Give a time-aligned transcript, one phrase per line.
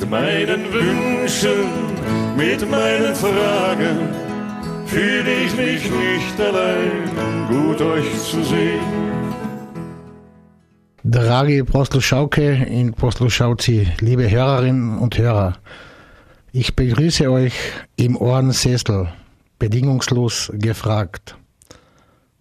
[0.00, 1.68] Mit meinen Wünschen,
[2.34, 3.98] mit meinen Fragen
[4.86, 8.80] fühle ich mich nicht allein, gut euch zu sehen.
[11.04, 15.58] Dragi Prostelschauke in Prostelschauzi, liebe Hörerinnen und Hörer,
[16.50, 17.52] ich begrüße euch
[17.96, 19.12] im Ohrensessel,
[19.58, 21.36] bedingungslos gefragt.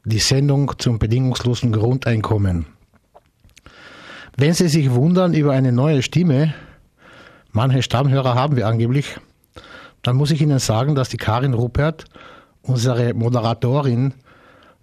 [0.05, 2.67] Die Sendung zum bedingungslosen Grundeinkommen.
[4.37, 6.53] Wenn Sie sich wundern über eine neue Stimme,
[7.59, 9.17] manche Stammhörer haben wir angeblich,
[10.01, 12.05] dann muss ich Ihnen sagen, dass die Karin Rupert,
[12.61, 14.13] unsere Moderatorin,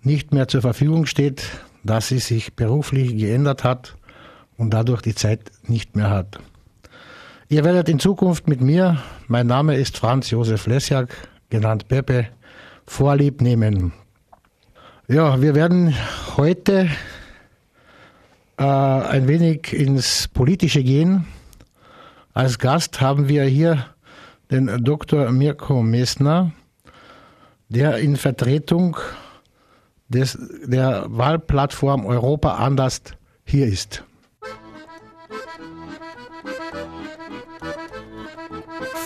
[0.03, 1.43] nicht mehr zur Verfügung steht,
[1.85, 3.97] dass sie sich beruflich geändert hat
[4.59, 6.39] und dadurch die Zeit nicht mehr hat.
[7.49, 11.17] Ihr werdet in Zukunft mit mir, mein Name ist Franz Josef Lesjak,
[11.49, 12.27] genannt Pepe,
[12.87, 13.95] Vorlieb nehmen.
[15.09, 15.95] Ja, wir werden
[16.37, 16.91] heute
[18.59, 21.25] äh, ein wenig ins Politische gehen.
[22.37, 23.87] Als Gast haben wir hier
[24.51, 25.33] den Dr.
[25.33, 26.53] Mirko Messner,
[27.71, 28.99] der in Vertretung
[30.09, 33.01] des, der Wahlplattform Europa anders
[33.47, 34.05] hier ist.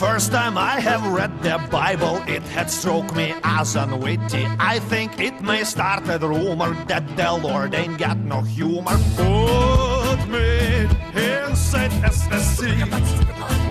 [0.01, 4.49] First time I have read the Bible, it had struck me as unwitty.
[4.59, 8.99] I think it may start a rumor that the Lord ain't got no humor.
[9.19, 10.00] Me
[11.81, 12.61] inside SSC.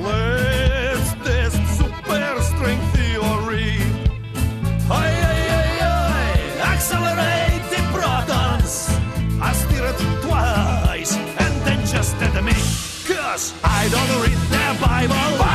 [0.02, 3.78] Let's test super strength theory.
[4.90, 5.82] Aye.
[6.74, 8.90] Accelerate the protons.
[9.60, 12.56] Steer it twice and then just admit.
[13.08, 15.49] Cause I don't read the Bible.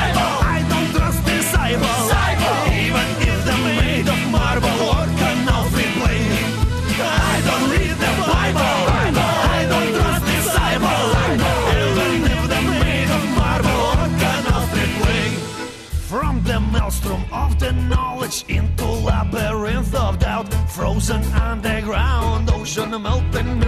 [22.94, 23.63] animal than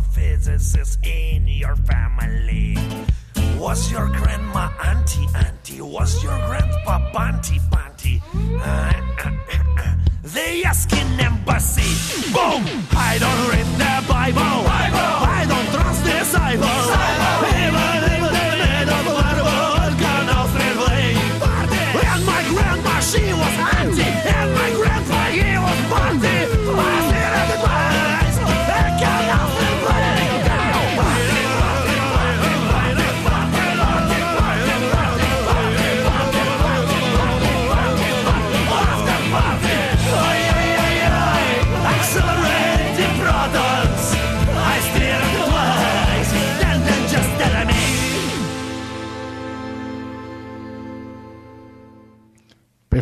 [0.00, 2.76] the astrophysicists in your family?
[3.58, 5.80] Was your grandma auntie auntie?
[5.80, 8.22] Was your grandpa banty banty?
[10.22, 12.32] the asking embassy.
[12.32, 12.64] Boom!
[12.92, 14.40] I don't read the Bible.
[14.40, 14.98] Bible.
[15.26, 16.68] I don't trust disciples.
[16.68, 16.87] Even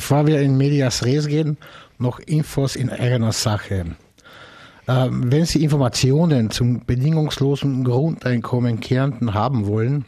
[0.09, 1.57] Bevor wir in Medias Res gehen,
[1.99, 3.97] noch Infos in eigener Sache.
[4.87, 10.05] Ähm, wenn Sie Informationen zum bedingungslosen Grundeinkommen Kärnten haben wollen,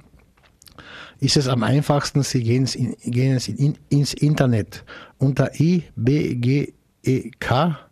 [1.18, 4.84] ist es am einfachsten, Sie gehen, ins- gehen ins, in, ins Internet
[5.18, 6.70] unter IBGEK,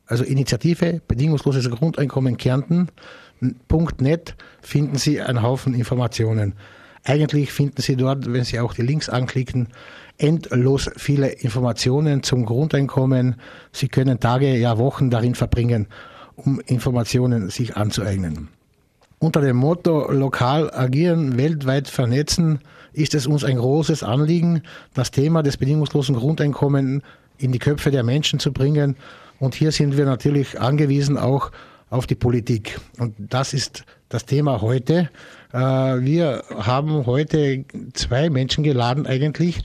[0.06, 6.55] also Initiative Bedingungsloses Grundeinkommen Kärnten.net, finden Sie einen Haufen Informationen.
[7.02, 9.67] Eigentlich finden Sie dort, wenn Sie auch die Links anklicken,
[10.18, 13.36] endlos viele Informationen zum Grundeinkommen.
[13.72, 15.86] Sie können Tage, ja Wochen darin verbringen,
[16.36, 18.48] um Informationen sich anzueignen.
[19.18, 22.60] Unter dem Motto Lokal agieren, weltweit vernetzen
[22.92, 24.62] ist es uns ein großes Anliegen,
[24.94, 27.02] das Thema des bedingungslosen Grundeinkommens
[27.38, 28.96] in die Köpfe der Menschen zu bringen
[29.38, 31.50] Und hier sind wir natürlich angewiesen auch
[31.90, 32.80] auf die Politik.
[32.98, 35.10] Und das ist das Thema heute.
[35.52, 39.62] Äh, wir haben heute zwei Menschen geladen eigentlich,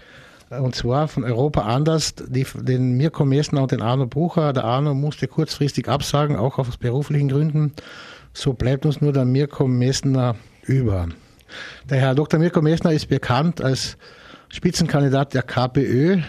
[0.60, 4.52] und zwar von Europa anders, die, den Mirko Messner und den Arno Bucher.
[4.52, 7.74] Der Arno musste kurzfristig absagen, auch aus beruflichen Gründen.
[8.34, 11.08] So bleibt uns nur der Mirko Messner über.
[11.90, 12.40] Der Herr Dr.
[12.40, 13.98] Mirko Messner ist bekannt als
[14.50, 16.20] Spitzenkandidat der KPÖ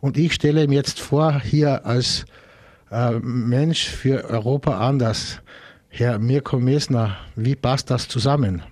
[0.00, 2.24] und ich stelle ihm jetzt vor, hier als
[2.90, 5.40] äh, Mensch für Europa anders.
[5.88, 8.62] Herr Mirko Messner, wie passt das zusammen?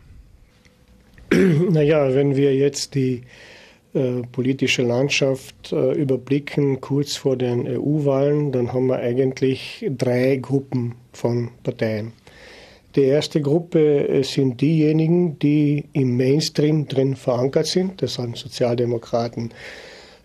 [1.70, 3.22] Naja, wenn wir jetzt die
[3.94, 10.94] äh, politische Landschaft äh, überblicken, kurz vor den EU-Wahlen, dann haben wir eigentlich drei Gruppen
[11.12, 12.12] von Parteien.
[12.97, 18.03] Die erste Gruppe äh, sind diejenigen, die im Mainstream drin verankert sind.
[18.03, 19.50] Das sind Sozialdemokraten,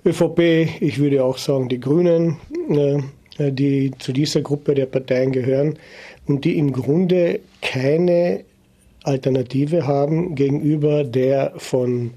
[0.06, 0.40] ÖVP,
[0.80, 2.38] ich würde auch sagen die Grünen,
[2.70, 5.78] äh, die zu dieser Gruppe der Parteien gehören
[6.26, 8.46] und die im Grunde keine
[9.04, 12.12] Alternative haben gegenüber der von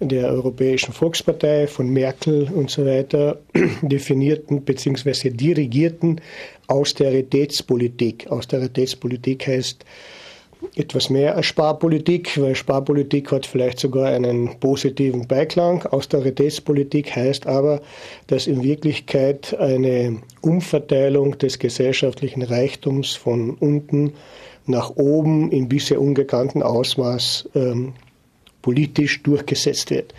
[0.00, 3.38] der Europäischen Volkspartei, von Merkel und so weiter
[3.82, 5.30] definierten bzw.
[5.30, 6.20] dirigierten
[6.66, 8.30] Austeritätspolitik.
[8.30, 9.84] Austeritätspolitik heißt
[10.76, 15.84] etwas mehr als Sparpolitik, weil Sparpolitik hat vielleicht sogar einen positiven Beiklang.
[15.86, 17.82] Austeritätspolitik heißt aber,
[18.26, 24.14] dass in Wirklichkeit eine Umverteilung des gesellschaftlichen Reichtums von unten
[24.66, 27.92] nach oben in bisher ungekannten Ausmaß ähm,
[28.64, 30.14] politisch durchgesetzt wird.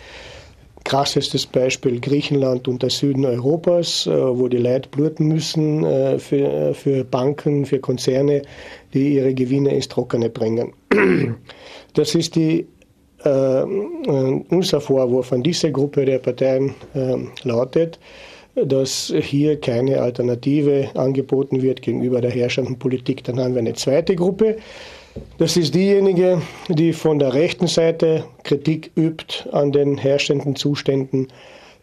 [0.84, 6.72] Krassestes Beispiel Griechenland und der Süden Europas, äh, wo die Leute bluten müssen äh, für,
[6.74, 8.42] für Banken, für Konzerne,
[8.94, 10.72] die ihre Gewinne ins Trockene bringen.
[11.94, 12.66] Das ist die,
[13.24, 13.62] äh,
[14.50, 17.98] unser Vorwurf an diese Gruppe der Parteien äh, lautet,
[18.54, 23.24] dass hier keine Alternative angeboten wird gegenüber der herrschenden Politik.
[23.24, 24.56] Dann haben wir eine zweite Gruppe,
[25.38, 31.28] das ist diejenige, die von der rechten Seite Kritik übt an den herrschenden Zuständen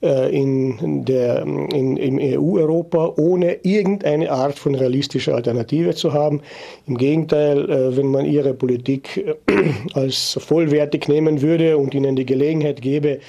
[0.04, 6.42] äh, in der, in, im EU-Europa, ohne irgendeine Art von realistischer Alternative zu haben.
[6.88, 9.36] Im Gegenteil, äh, wenn man ihre Politik äh,
[9.94, 13.20] als vollwertig nehmen würde und ihnen die Gelegenheit gäbe,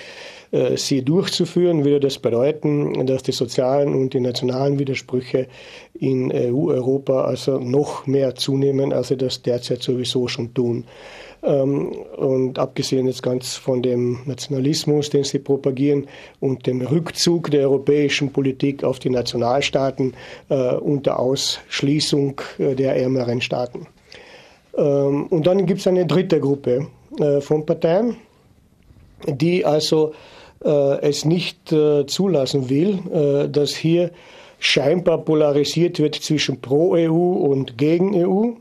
[0.77, 5.49] sie durchzuführen, würde das bedeuten, dass die sozialen und die nationalen Widersprüche
[5.99, 10.85] in EU-Europa also noch mehr zunehmen, als sie das derzeit sowieso schon tun.
[11.45, 16.07] Ähm, und abgesehen jetzt ganz von dem Nationalismus, den sie propagieren
[16.41, 20.15] und dem Rückzug der europäischen Politik auf die Nationalstaaten
[20.49, 23.87] äh, unter Ausschließung äh, der ärmeren Staaten.
[24.77, 26.89] Ähm, und dann gibt es eine dritte Gruppe
[27.43, 28.17] von Parteien,
[29.29, 30.13] die also äh,
[30.69, 34.11] es nicht äh, zulassen will, äh, dass hier
[34.59, 38.53] scheinbar polarisiert wird zwischen Pro-EU und Gegen-EU,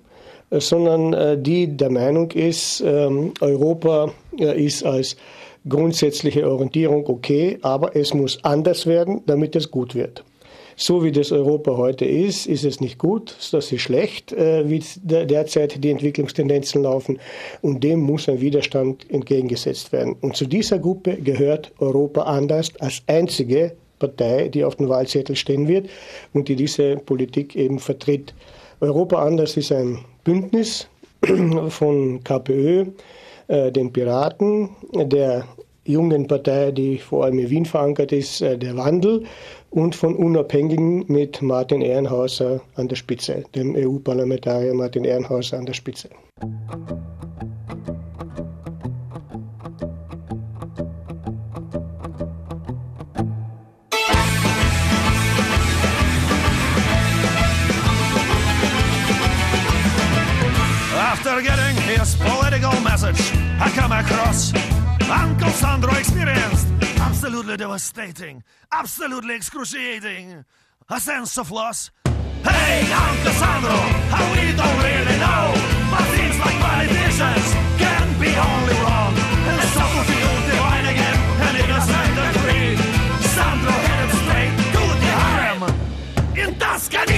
[0.51, 5.15] sondern die der Meinung ist, ähm, Europa ist als
[5.67, 10.23] grundsätzliche Orientierung okay, aber es muss anders werden, damit es gut wird
[10.75, 14.83] so wie das Europa heute ist, ist es nicht gut, das ist schlecht, äh, wie
[15.03, 17.19] derzeit die Entwicklungstendenzen laufen.
[17.61, 20.15] Und dem muss ein Widerstand entgegengesetzt werden.
[20.21, 25.67] Und zu dieser Gruppe gehört Europa anders als einzige Partei, die auf dem Wahlzettel stehen
[25.67, 25.87] wird
[26.33, 28.33] und die diese Politik eben vertritt.
[28.81, 30.87] Europa anders ist ein Bündnis
[31.69, 32.85] von KPÖ,
[33.47, 35.45] äh, den Piraten, der
[35.85, 39.23] jungen Partei, die vor allem in Wien verankert ist, äh, der Wandel
[39.69, 45.73] und von Unabhängigen mit Martin Ehrenhauser an der Spitze, dem EU-Parlamentarier Martin Ehrenhauser an der
[45.73, 46.09] Spitze.
[60.95, 64.51] After getting his political message, I come across
[65.09, 66.67] Uncle Sandro experienced
[66.99, 70.45] absolutely devastating, absolutely excruciating,
[70.89, 71.91] a sense of loss.
[72.43, 73.77] Hey, Uncle Sandro,
[74.13, 75.43] how we don't really know,
[75.91, 79.13] but seems like politicians can be only wrong.
[79.49, 82.69] And some feel divine again, and innocent and free.
[83.35, 85.61] Sandro headed straight to the harem
[86.37, 87.12] in Tuscany.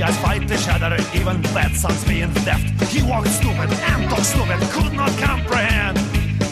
[0.00, 2.64] Guys fight each other, even bad sons being left.
[2.90, 5.98] He walked stupid and talked stupid, could not comprehend.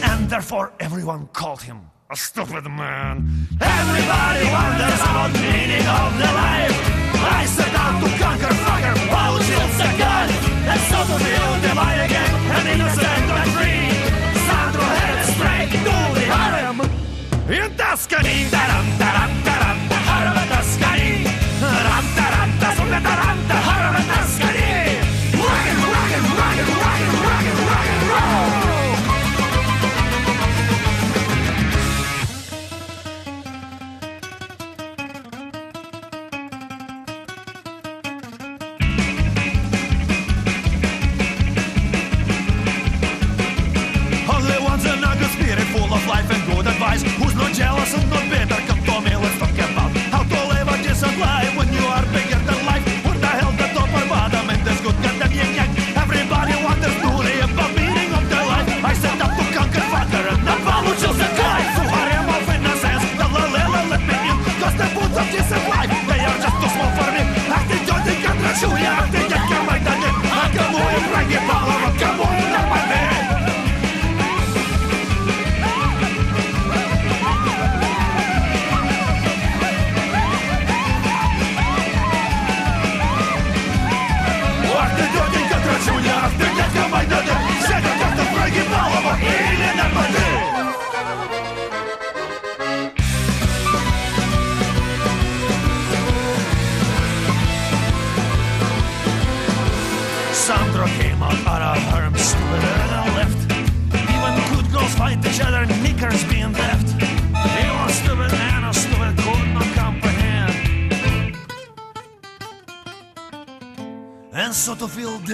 [0.03, 1.79] And therefore everyone called him
[2.11, 3.25] a stupid man.
[3.59, 6.77] Everybody wonders about the meaning of the life.
[7.37, 10.27] I set out to conquer fucker, all chills a gun.
[10.71, 13.85] And so to feel divine again, and innocent and free.
[14.45, 16.79] Sandro headed straight to the harem.
[17.49, 18.85] In Tuscany, daram,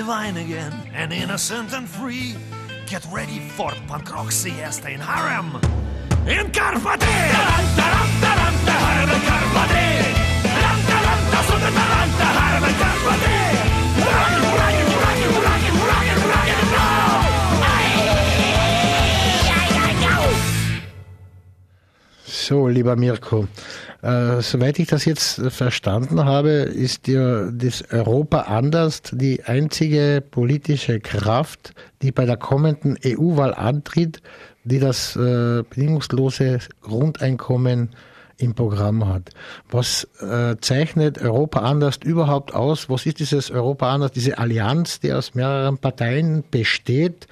[0.06, 2.36] divine again and innocent and free,
[2.86, 5.65] get ready for punk rock siesta in Harem.
[22.48, 23.48] So, lieber Mirko,
[24.04, 31.00] äh, soweit ich das jetzt verstanden habe, ist ja das Europa anders die einzige politische
[31.00, 31.74] Kraft,
[32.04, 34.22] die bei der kommenden EU-Wahl antritt,
[34.64, 37.90] die das äh, bedingungslose Grundeinkommen
[38.38, 39.32] im Programm hat.
[39.72, 42.92] Was äh, zeichnet Europa anders überhaupt aus?
[42.92, 47.26] Was ist dieses Europa anders, diese Allianz, die aus mehreren Parteien besteht?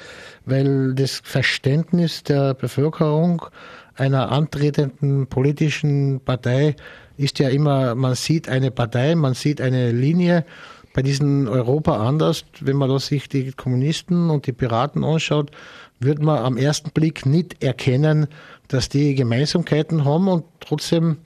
[0.45, 3.45] Weil das Verständnis der Bevölkerung
[3.95, 6.75] einer antretenden politischen Partei
[7.17, 10.45] ist ja immer, man sieht eine Partei, man sieht eine Linie.
[10.93, 15.51] Bei diesen Europa anders, wenn man sich die Kommunisten und die Piraten anschaut,
[15.99, 18.27] wird man am ersten Blick nicht erkennen,
[18.67, 21.17] dass die Gemeinsamkeiten haben und trotzdem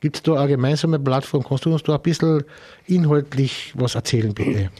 [0.00, 1.44] gibt es da eine gemeinsame Plattform.
[1.44, 2.44] Kannst du uns da ein bisschen
[2.86, 4.70] inhaltlich was erzählen, bitte?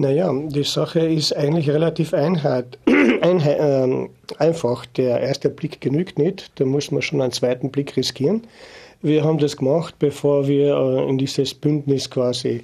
[0.00, 2.78] Naja, die Sache ist eigentlich relativ einheit,
[3.20, 4.86] einheit, ähm, einfach.
[4.86, 8.42] Der erste Blick genügt nicht, da muss man schon einen zweiten Blick riskieren.
[9.02, 12.62] Wir haben das gemacht, bevor wir äh, in dieses Bündnis quasi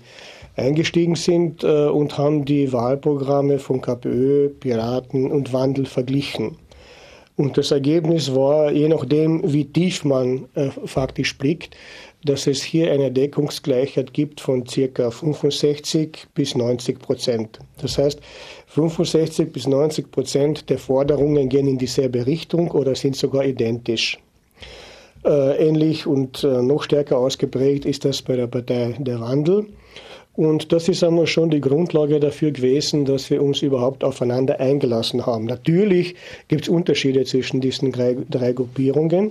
[0.55, 6.57] eingestiegen sind äh, und haben die Wahlprogramme von KPÖ, Piraten und Wandel verglichen.
[7.37, 11.77] Und das Ergebnis war, je nachdem, wie tief man äh, faktisch blickt,
[12.25, 17.59] dass es hier eine Deckungsgleichheit gibt von circa 65 bis 90 Prozent.
[17.81, 18.21] Das heißt,
[18.69, 24.19] 65 bis 90 Prozent der Forderungen gehen in dieselbe Richtung oder sind sogar identisch.
[25.25, 29.67] Äh, ähnlich und äh, noch stärker ausgeprägt ist das bei der Partei der Wandel.
[30.37, 35.25] Und das ist einmal schon die Grundlage dafür gewesen, dass wir uns überhaupt aufeinander eingelassen
[35.27, 35.45] haben.
[35.45, 36.17] Natürlich
[36.49, 39.31] gibt es Unterschiede zwischen diesen drei, drei Gruppierungen,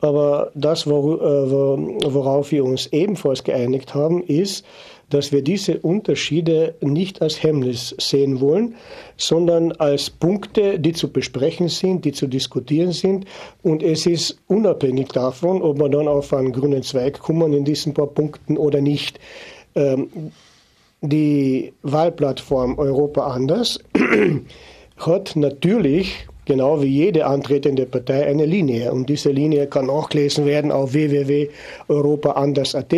[0.00, 4.64] aber das, worauf wir uns ebenfalls geeinigt haben, ist,
[5.10, 8.74] dass wir diese Unterschiede nicht als Hemmnis sehen wollen,
[9.16, 13.24] sondern als Punkte, die zu besprechen sind, die zu diskutieren sind.
[13.62, 17.94] Und es ist unabhängig davon, ob wir dann auf einen grünen Zweig kommen in diesen
[17.94, 19.20] paar Punkten oder nicht.
[19.76, 20.32] Ähm,
[21.02, 23.78] die Wahlplattform Europa anders
[24.96, 28.90] hat natürlich genau wie jede antretende Partei eine Linie.
[28.92, 32.94] Und diese Linie kann nachgelesen werden auf www.europaanders.at.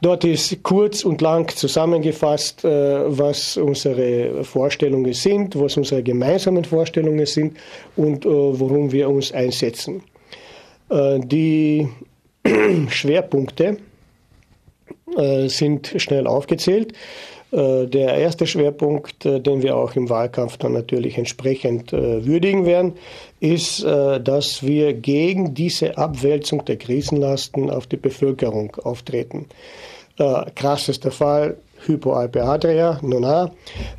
[0.00, 7.26] Dort ist kurz und lang zusammengefasst, äh, was unsere Vorstellungen sind, was unsere gemeinsamen Vorstellungen
[7.26, 7.56] sind
[7.96, 10.02] und äh, worum wir uns einsetzen.
[10.90, 11.88] Äh, die
[12.88, 13.78] Schwerpunkte
[15.48, 16.92] sind schnell aufgezählt.
[17.54, 22.66] Äh, der erste Schwerpunkt, äh, den wir auch im Wahlkampf dann natürlich entsprechend äh, würdigen
[22.66, 22.94] werden,
[23.40, 29.44] ist, dass wir gegen diese Abwälzung der Krisenlasten auf die Bevölkerung auftreten.
[30.16, 33.50] Krassester Fall, Hypoalpe Adria, Nona,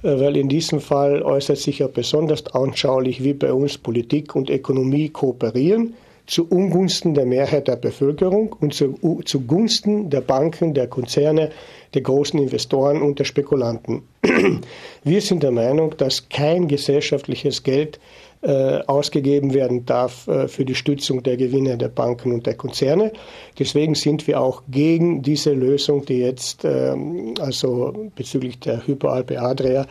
[0.02, 5.10] weil in diesem Fall äußert sich ja besonders anschaulich, wie bei uns Politik und Ökonomie
[5.10, 5.94] kooperieren
[6.28, 11.52] zu Ungunsten der Mehrheit der Bevölkerung und zu, zugunsten der Banken, der Konzerne,
[11.94, 14.04] der großen Investoren und der Spekulanten.
[15.04, 18.00] Wir sind der Meinung, dass kein gesellschaftliches Geld
[18.42, 23.12] äh, ausgegeben werden darf äh, für die Stützung der Gewinne der Banken und der Konzerne.
[23.58, 26.96] Deswegen sind wir auch gegen diese Lösung, die jetzt äh,
[27.40, 29.88] also bezüglich der Hyperalpe Adria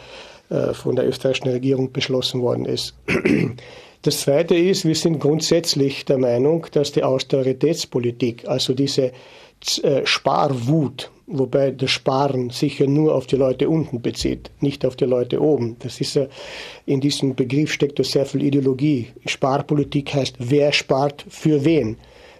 [0.51, 2.95] äh, von der österreichischen Regierung beschlossen worden ist.
[4.05, 9.13] Das Zweite ist, wir sind grundsätzlich der Meinung, dass die Austeritätspolitik, also diese
[9.83, 14.95] äh, Sparwut, wobei das Sparen sich ja nur auf die Leute unten bezieht, nicht auf
[14.97, 15.77] die Leute oben.
[15.79, 16.27] Das ist ja,
[16.85, 19.07] in diesem Begriff steckt ja sehr viel Ideologie.
[19.25, 21.97] Sparpolitik heißt, wer spart für wen.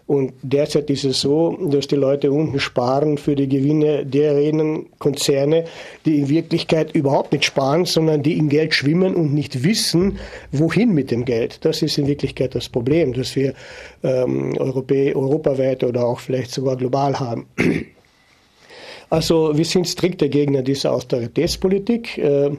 [0.07, 5.65] Und derzeit ist es so, dass die Leute unten sparen für die Gewinne derjenigen Konzerne,
[6.05, 10.19] die in Wirklichkeit überhaupt nicht sparen, sondern die in Geld schwimmen und nicht wissen,
[10.53, 11.65] wohin mit dem Geld.
[11.65, 13.55] Das ist in Wirklichkeit das Problem, das wir
[14.03, 17.47] ähm, Europä europaweit oder auch vielleicht sogar global haben.
[19.11, 22.19] Also wir sind strikte Gegner dieser Austeritätspolitik.
[22.19, 22.51] Äh,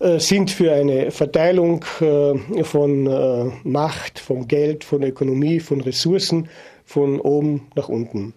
[0.00, 6.48] sind für eine Verteilung äh, von äh, Macht, von Geld, von Ökonomie, von Ressourcen
[6.84, 8.34] von oben nach unten.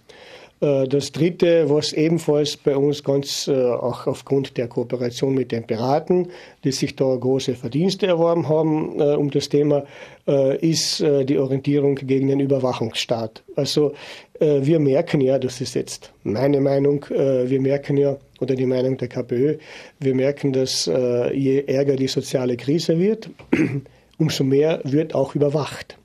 [0.59, 6.29] Das Dritte, was ebenfalls bei uns ganz auch aufgrund der Kooperation mit den Piraten,
[6.63, 9.83] die sich da große Verdienste erworben haben um das Thema,
[10.25, 13.43] ist die Orientierung gegen den Überwachungsstaat.
[13.55, 13.93] Also
[14.39, 19.07] wir merken ja, das ist jetzt meine Meinung, wir merken ja, oder die Meinung der
[19.07, 19.57] KPÖ.
[19.99, 23.29] Wir merken, dass äh, je ärger die soziale Krise wird,
[24.17, 25.97] umso mehr wird auch überwacht.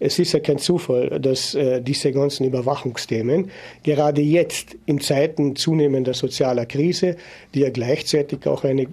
[0.00, 3.50] Es ist ja kein Zufall, dass äh, diese ganzen Überwachungsthemen
[3.82, 7.16] gerade jetzt in Zeiten zunehmender sozialer Krise,
[7.54, 8.86] die ja gleichzeitig auch eine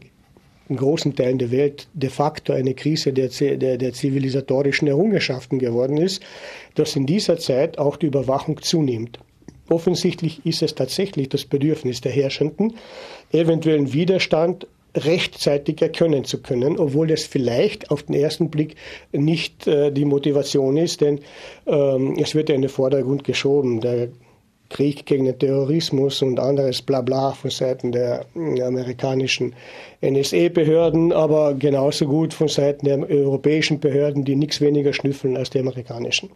[0.68, 5.98] in großen Teilen der Welt de facto eine Krise der, der, der zivilisatorischen Errungenschaften geworden
[5.98, 6.24] ist,
[6.74, 9.20] dass in dieser Zeit auch die Überwachung zunimmt.
[9.70, 12.76] Offensichtlich ist es tatsächlich das Bedürfnis der Herrschenden,
[13.32, 18.76] eventuellen Widerstand rechtzeitig erkennen zu können, obwohl das vielleicht auf den ersten Blick
[19.12, 21.20] nicht äh, die Motivation ist, denn
[21.68, 23.82] ähm, es wird ja in den Vordergrund geschoben.
[23.82, 24.10] Der
[24.70, 29.54] Krieg gegen den Terrorismus und anderes Blabla von Seiten der äh, amerikanischen
[30.02, 35.60] NSA-Behörden, aber genauso gut von Seiten der europäischen Behörden, die nichts weniger schnüffeln als die
[35.60, 36.30] amerikanischen.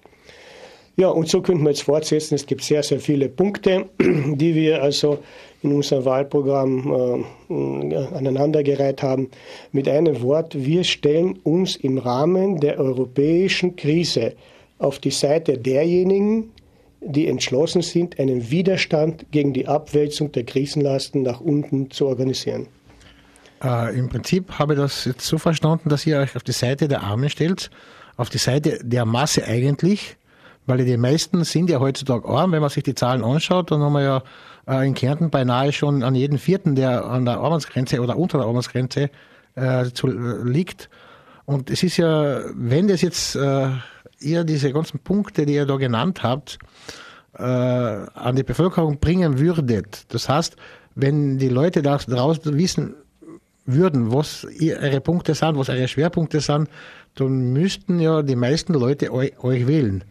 [1.00, 2.36] Ja, und so könnten wir jetzt fortsetzen.
[2.36, 5.20] Es gibt sehr, sehr viele Punkte, die wir also
[5.64, 9.30] in unserem Wahlprogramm äh, aneinandergereiht haben.
[9.72, 14.34] Mit einem Wort, wir stellen uns im Rahmen der europäischen Krise
[14.78, 16.52] auf die Seite derjenigen,
[17.00, 22.68] die entschlossen sind, einen Widerstand gegen die Abwälzung der Krisenlasten nach unten zu organisieren.
[23.64, 26.90] Äh, Im Prinzip habe ich das jetzt so verstanden, dass ihr euch auf die Seite
[26.90, 27.72] der Armen stellt,
[28.18, 30.18] auf die Seite der Masse eigentlich,
[30.70, 32.52] weil die meisten sind ja heutzutage arm.
[32.52, 34.24] Wenn man sich die Zahlen anschaut, dann haben wir ja
[34.68, 38.48] äh, in Kärnten beinahe schon an jeden Vierten, der an der Armutsgrenze oder unter der
[38.48, 39.10] Armutsgrenze
[39.58, 39.90] äh, äh,
[40.44, 40.90] liegt.
[41.46, 43.70] Und es ist ja, wenn das jetzt äh,
[44.20, 46.60] ihr diese ganzen Punkte, die ihr da genannt habt,
[47.36, 50.56] äh, an die Bevölkerung bringen würdet, das heißt,
[50.94, 52.94] wenn die Leute da draußen wissen
[53.66, 56.70] würden, was ihre Punkte sind, was ihre Schwerpunkte sind,
[57.16, 60.04] dann müssten ja die meisten Leute euch, euch wählen.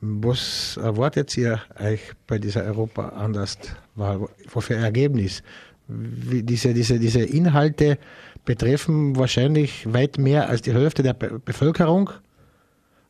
[0.00, 4.28] Was erwartet ihr euch bei dieser Europa-Anderswahl?
[4.48, 5.42] für Ergebnis?
[5.88, 7.98] Wie diese, diese, diese Inhalte
[8.46, 12.10] betreffen wahrscheinlich weit mehr als die Hälfte der Be Bevölkerung.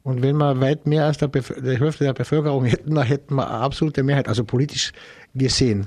[0.02, 3.34] Und wenn wir weit mehr als der Bef die Hälfte der Bevölkerung hätten, dann hätten
[3.36, 4.92] wir eine absolute Mehrheit, also politisch
[5.34, 5.86] gesehen.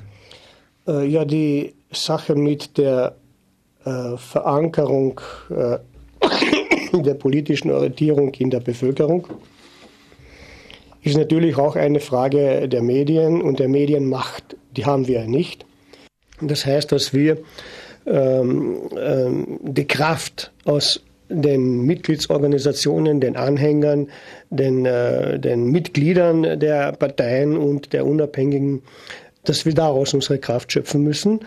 [0.88, 3.16] Äh, ja, die Sache mit der
[3.84, 5.80] äh, Verankerung äh,
[7.02, 9.28] der politischen Orientierung in der Bevölkerung
[11.04, 14.56] ist natürlich auch eine Frage der Medien und der Medienmacht.
[14.76, 15.66] Die haben wir nicht.
[16.42, 17.38] Das heißt, dass wir
[18.06, 24.10] ähm, ähm, die Kraft aus den Mitgliedsorganisationen, den Anhängern,
[24.50, 28.82] den, äh, den Mitgliedern der Parteien und der Unabhängigen,
[29.46, 31.42] dass wir daraus unsere Kraft schöpfen müssen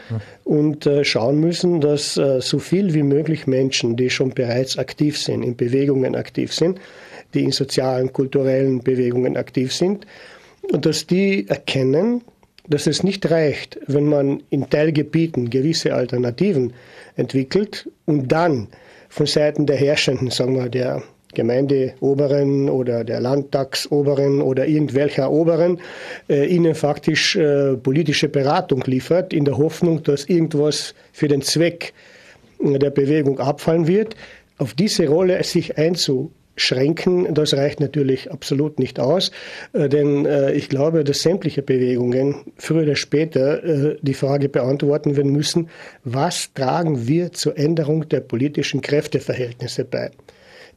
[0.45, 5.19] und äh, schauen müssen, dass äh, so viel wie möglich Menschen, die schon bereits aktiv
[5.19, 6.79] sind, in Bewegungen aktiv sind,
[7.35, 10.07] die in sozialen, kulturellen Bewegungen aktiv sind,
[10.73, 12.23] und dass die erkennen,
[12.69, 16.73] dass es nicht reicht, wenn man in Teilgebieten gewisse Alternativen
[17.15, 18.69] entwickelt und dann
[19.09, 21.03] von Seiten der Herrschenden, sagen wir, der
[21.35, 25.81] Gemeindeoberen oder der Landtagsoberen oder irgendwelcher Oberen
[26.29, 31.93] äh, ihnen faktisch äh, politische Beratung liefert, in der Hoffnung, dass irgendwas für den Zweck
[32.59, 34.17] der Bewegung abfallen wird.
[34.57, 37.33] Auf diese Rolle sich einzu schränken.
[37.35, 39.31] Das reicht natürlich absolut nicht aus,
[39.73, 45.17] äh, denn äh, ich glaube, dass sämtliche Bewegungen früher oder später äh, die Frage beantworten
[45.17, 45.69] werden müssen,
[46.05, 50.11] was tragen wir zur Änderung der politischen Kräfteverhältnisse bei?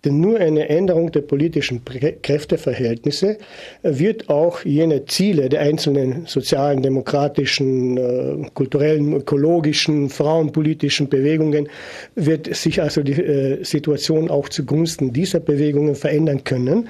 [0.05, 3.37] Denn nur eine Änderung der politischen Kräfteverhältnisse
[3.83, 11.67] wird auch jene Ziele der einzelnen sozialen, demokratischen, äh, kulturellen, ökologischen, frauenpolitischen Bewegungen,
[12.15, 16.87] wird sich also die äh, Situation auch zugunsten dieser Bewegungen verändern können.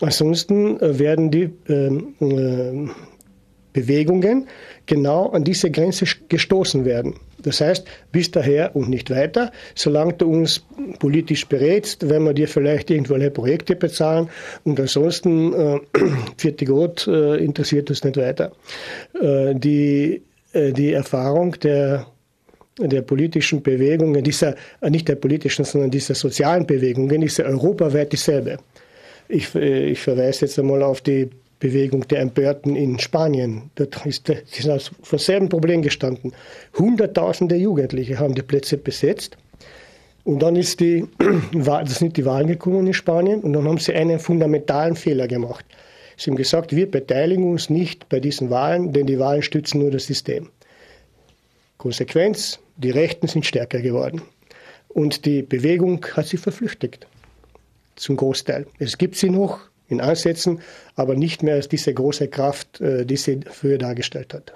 [0.00, 2.90] Ansonsten äh, werden die ähm, äh,
[3.74, 4.48] Bewegungen
[4.86, 7.16] genau an diese Grenze gestoßen werden.
[7.42, 10.64] Das heißt, bis daher und nicht weiter, solange du uns
[10.98, 14.28] politisch berätst, wenn wir dir vielleicht irgendwelche Projekte bezahlen
[14.64, 15.80] und ansonsten äh,
[16.36, 18.52] vierte Gott äh, interessiert uns nicht weiter.
[19.20, 20.22] Äh, die,
[20.52, 22.06] äh, die Erfahrung der
[22.78, 28.12] der politischen Bewegungen, dieser, äh, nicht der politischen, sondern dieser sozialen Bewegungen, ist ja europaweit
[28.12, 28.58] dieselbe.
[29.28, 33.70] Ich, äh, ich verweise jetzt einmal auf die Bewegung der Empörten in Spanien.
[33.76, 36.32] Dort ist, sie sind vor selben Problem gestanden.
[36.76, 39.36] Hunderttausende Jugendliche haben die Plätze besetzt.
[40.24, 41.06] Und dann ist die,
[41.52, 45.64] das sind die Wahlen gekommen in Spanien und dann haben sie einen fundamentalen Fehler gemacht.
[46.16, 49.90] Sie haben gesagt, wir beteiligen uns nicht bei diesen Wahlen, denn die Wahlen stützen nur
[49.90, 50.48] das System.
[51.78, 54.22] Konsequenz, die Rechten sind stärker geworden.
[54.88, 57.06] Und die Bewegung hat sie verflüchtigt.
[57.96, 58.66] Zum Großteil.
[58.78, 60.60] Es gibt sie noch, in Ansätzen,
[60.94, 64.52] aber nicht mehr als diese große Kraft, äh, die sie früher dargestellt hat.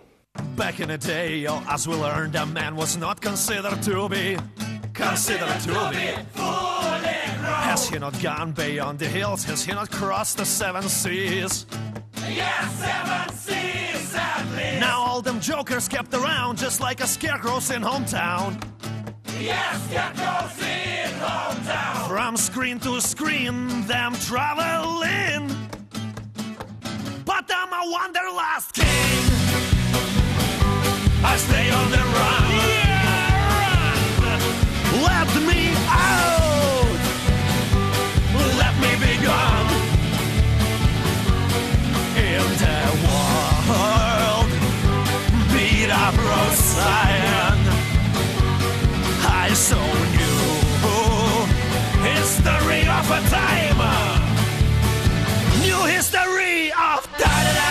[0.56, 4.36] Back in the day, oh, as we learned, a man was not considered to be
[4.94, 6.14] considered to be
[7.70, 9.44] Has he not gone beyond the hills?
[9.44, 11.66] Has he not crossed the seven seas?
[12.28, 14.80] Yes, seven seas at least.
[14.80, 18.60] Now all them jokers kept around just like a scarecrows in hometown.
[19.38, 22.08] Yes, scarecrows in hometown.
[22.08, 25.48] From screen to screen, them traveling.
[27.24, 29.24] But I'm a wanderlust king.
[31.22, 32.50] I stay on the run.
[32.68, 35.02] Yeah, run.
[35.02, 36.30] Let me out
[49.70, 49.76] so
[50.18, 50.36] new.
[52.02, 53.80] History of a time.
[55.62, 57.69] New history of da da da.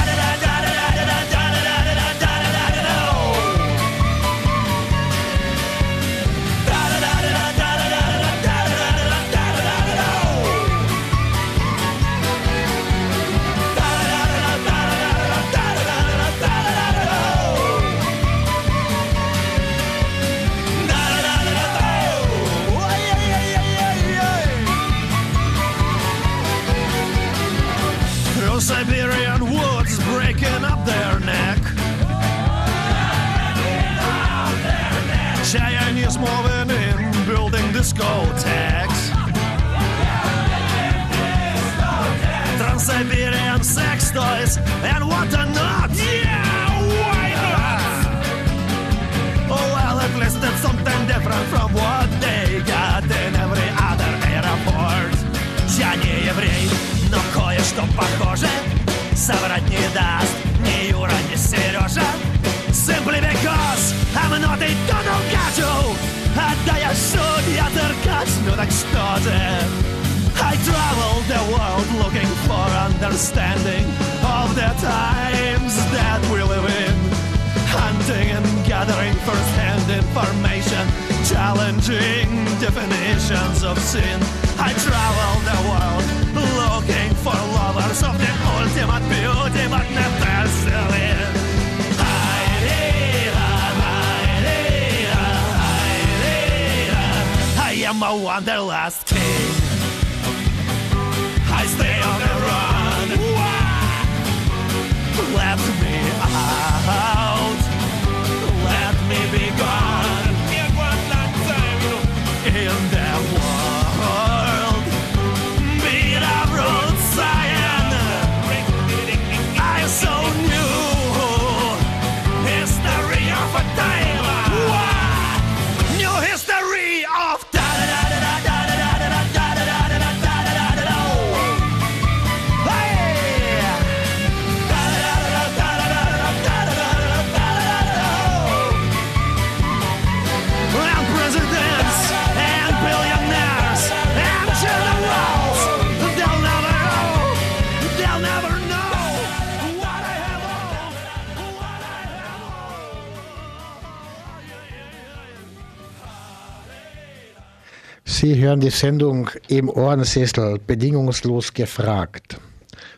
[158.29, 162.39] Sie hören die Sendung im Ohrensessel bedingungslos gefragt.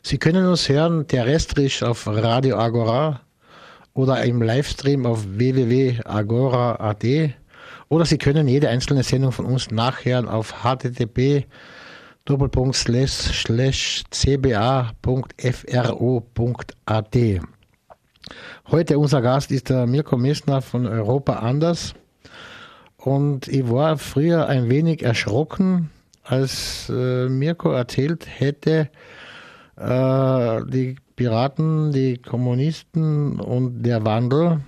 [0.04, 3.22] Sie können uns hören terrestrisch auf Radio Agora
[3.94, 7.06] oder im Livestream auf www.agora.at
[7.88, 11.46] oder Sie können jede einzelne Sendung von uns nachhören auf http
[14.10, 14.68] cba.fro.at.
[18.70, 21.96] Heute unser Gast ist der Mirko Messner von Europa Anders.
[23.04, 25.90] Und ich war früher ein wenig erschrocken,
[26.24, 28.90] als äh, Mirko erzählt hätte,
[29.76, 34.62] äh, die Piraten, die Kommunisten und der Wandel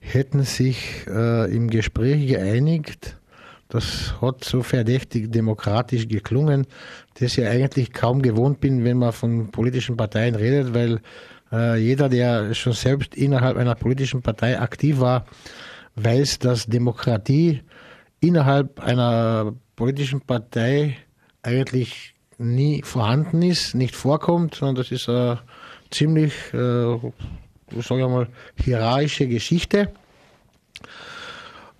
[0.00, 3.16] hätten sich äh, im Gespräch geeinigt.
[3.68, 6.66] Das hat so verdächtig demokratisch geklungen,
[7.14, 11.00] dass ich eigentlich kaum gewohnt bin, wenn man von politischen Parteien redet, weil
[11.52, 15.26] äh, jeder, der schon selbst innerhalb einer politischen Partei aktiv war,
[15.96, 17.62] weiß, dass Demokratie
[18.20, 20.96] innerhalb einer politischen Partei
[21.42, 25.40] eigentlich nie vorhanden ist, nicht vorkommt, sondern das ist eine
[25.90, 26.98] ziemlich, äh,
[27.80, 29.92] sage ich mal, hierarchische Geschichte.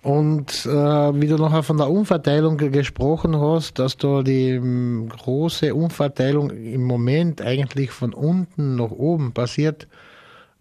[0.01, 5.73] Und äh, wie du nachher von der Umverteilung gesprochen hast, dass da die ähm, große
[5.73, 9.87] Umverteilung im Moment eigentlich von unten nach oben passiert,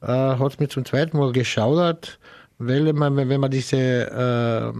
[0.00, 2.20] äh, hat mir zum zweiten Mal geschaudert
[2.66, 4.72] weil man, wenn man diese äh,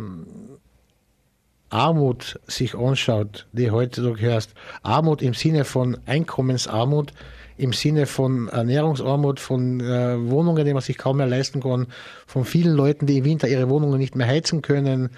[1.71, 4.51] Armut sich anschaut, die heutzutage herrscht,
[4.83, 7.13] Armut im Sinne von Einkommensarmut,
[7.57, 11.87] im Sinne von Ernährungsarmut, von äh, Wohnungen, die man sich kaum mehr leisten kann,
[12.27, 15.11] von vielen Leuten, die im Winter ihre Wohnungen nicht mehr heizen können,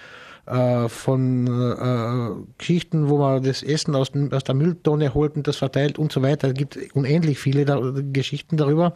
[0.47, 5.57] äh, von äh, Geschichten, wo man das Essen aus, aus der Mülltonne holt und das
[5.57, 6.49] verteilt und so weiter.
[6.49, 7.81] Es gibt unendlich viele da,
[8.13, 8.95] Geschichten darüber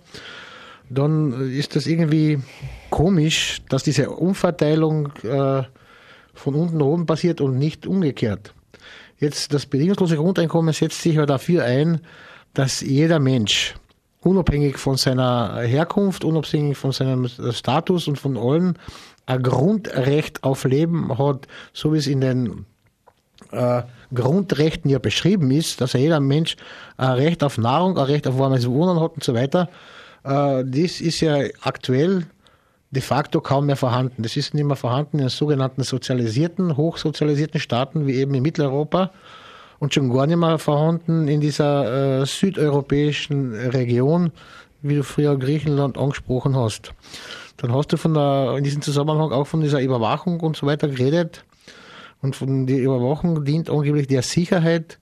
[0.90, 2.38] dann ist das irgendwie
[2.90, 5.62] komisch, dass diese Umverteilung äh,
[6.34, 8.54] von unten nach oben passiert und nicht umgekehrt.
[9.18, 12.00] Jetzt das bedingungslose Grundeinkommen setzt sich ja dafür ein,
[12.54, 13.74] dass jeder Mensch
[14.20, 18.78] unabhängig von seiner Herkunft, unabhängig von seinem Status und von allen
[19.26, 22.64] ein Grundrecht auf Leben hat, so wie es in den
[23.52, 23.82] äh,
[24.14, 26.56] Grundrechten ja beschrieben ist, dass jeder Mensch
[26.96, 29.68] ein Recht auf Nahrung, ein Recht auf warmes Wohnen hat und so weiter.
[30.28, 32.26] Äh, das ist ja aktuell
[32.90, 34.22] de facto kaum mehr vorhanden.
[34.22, 39.10] Das ist nicht mehr vorhanden in sogenannten sozialisierten, hochsozialisierten Staaten wie eben in Mitteleuropa
[39.78, 44.32] und schon gar nicht mehr vorhanden in dieser äh, südeuropäischen Region,
[44.82, 46.92] wie du früher Griechenland angesprochen hast.
[47.56, 50.88] Dann hast du von der, in diesem Zusammenhang auch von dieser Überwachung und so weiter
[50.88, 51.44] geredet.
[52.20, 54.98] Und von der Überwachung dient angeblich der Sicherheit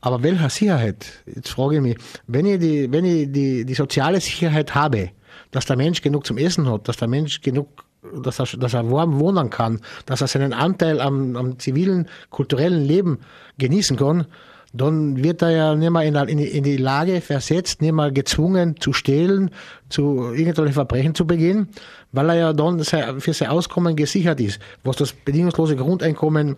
[0.00, 1.06] aber welcher Sicherheit?
[1.26, 5.10] Jetzt frage ich mich, wenn ich die, wenn ich die, die soziale Sicherheit habe,
[5.50, 7.84] dass der Mensch genug zum Essen hat, dass der Mensch genug,
[8.22, 12.84] dass er, dass er warm wohnen kann, dass er seinen Anteil am, am zivilen, kulturellen
[12.84, 13.18] Leben
[13.58, 14.26] genießen kann,
[14.72, 18.76] dann wird er ja nicht mal in, in, in die Lage versetzt, nicht mal gezwungen
[18.78, 19.50] zu stehlen,
[19.88, 21.68] zu irgendwelchen Verbrechen zu begehen,
[22.12, 26.56] weil er ja dann für sein Auskommen gesichert ist, was das bedingungslose Grundeinkommen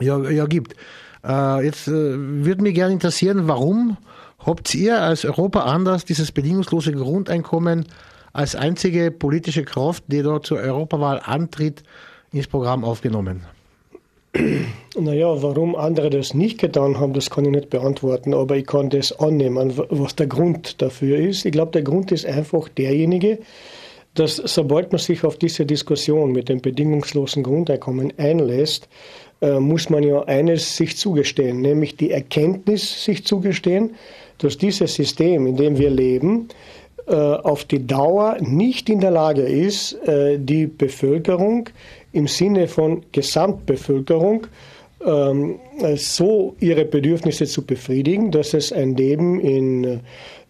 [0.00, 0.74] ja, ja gibt.
[1.24, 3.96] Äh, jetzt äh, würde mich gerne interessieren, warum
[4.38, 7.86] habt ihr als Europa anders dieses bedingungslose Grundeinkommen
[8.32, 11.82] als einzige politische Kraft, die da zur Europawahl antritt,
[12.32, 13.44] ins Programm aufgenommen?
[14.98, 18.90] Naja, warum andere das nicht getan haben, das kann ich nicht beantworten, aber ich kann
[18.90, 21.44] das annehmen, was der Grund dafür ist.
[21.44, 23.38] Ich glaube, der Grund ist einfach derjenige,
[24.14, 28.88] dass sobald man sich auf diese Diskussion mit dem bedingungslosen Grundeinkommen einlässt,
[29.40, 33.94] muss man ja eines sich zugestehen, nämlich die Erkenntnis sich zugestehen,
[34.38, 36.48] dass dieses System, in dem wir leben,
[37.08, 41.70] äh, auf die Dauer nicht in der Lage ist, äh, die Bevölkerung
[42.12, 44.46] im Sinne von Gesamtbevölkerung
[45.06, 45.58] ähm,
[45.96, 50.00] so ihre Bedürfnisse zu befriedigen, dass es ein Leben in,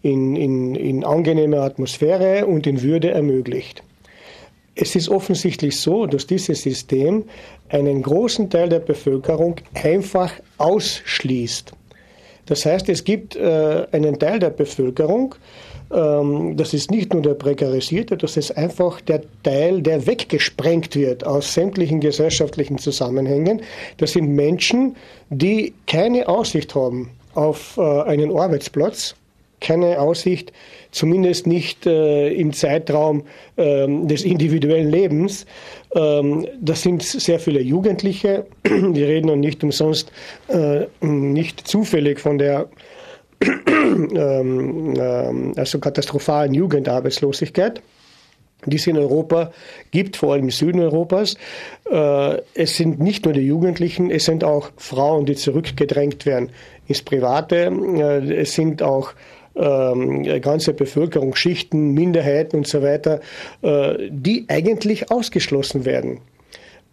[0.03, 3.85] in, in, in angenehmer Atmosphäre und in Würde ermöglicht.
[4.81, 7.25] Es ist offensichtlich so, dass dieses System
[7.69, 11.73] einen großen Teil der Bevölkerung einfach ausschließt.
[12.47, 15.35] Das heißt, es gibt äh, einen Teil der Bevölkerung,
[15.93, 21.27] ähm, das ist nicht nur der Prekarisierte, das ist einfach der Teil, der weggesprengt wird
[21.27, 23.63] aus sämtlichen gesellschaftlichen Zusammenhängen.
[23.97, 24.95] Das sind Menschen,
[25.29, 29.17] die keine Aussicht haben auf äh, einen Arbeitsplatz,
[29.61, 30.53] keine Aussicht,
[30.91, 33.25] zumindest nicht äh, im Zeitraum
[33.57, 35.47] äh, des individuellen Lebens.
[35.95, 38.47] Ähm, das sind sehr viele Jugendliche.
[38.63, 40.13] Wir reden noch nicht umsonst,
[40.49, 42.69] äh, nicht zufällig von der
[43.43, 47.83] ähm, ähm, also katastrophalen Jugendarbeitslosigkeit.
[48.67, 49.53] die es in Europa
[49.93, 51.37] gibt, vor allem im Süden Europas.
[51.89, 56.51] Äh, es sind nicht nur die Jugendlichen, es sind auch Frauen, die zurückgedrängt werden
[56.89, 57.71] ins Private.
[57.71, 59.13] Äh, es sind auch
[59.59, 63.21] ähm, ganze Bevölkerungsschichten, Minderheiten und so weiter,
[63.63, 66.21] äh, die eigentlich ausgeschlossen werden.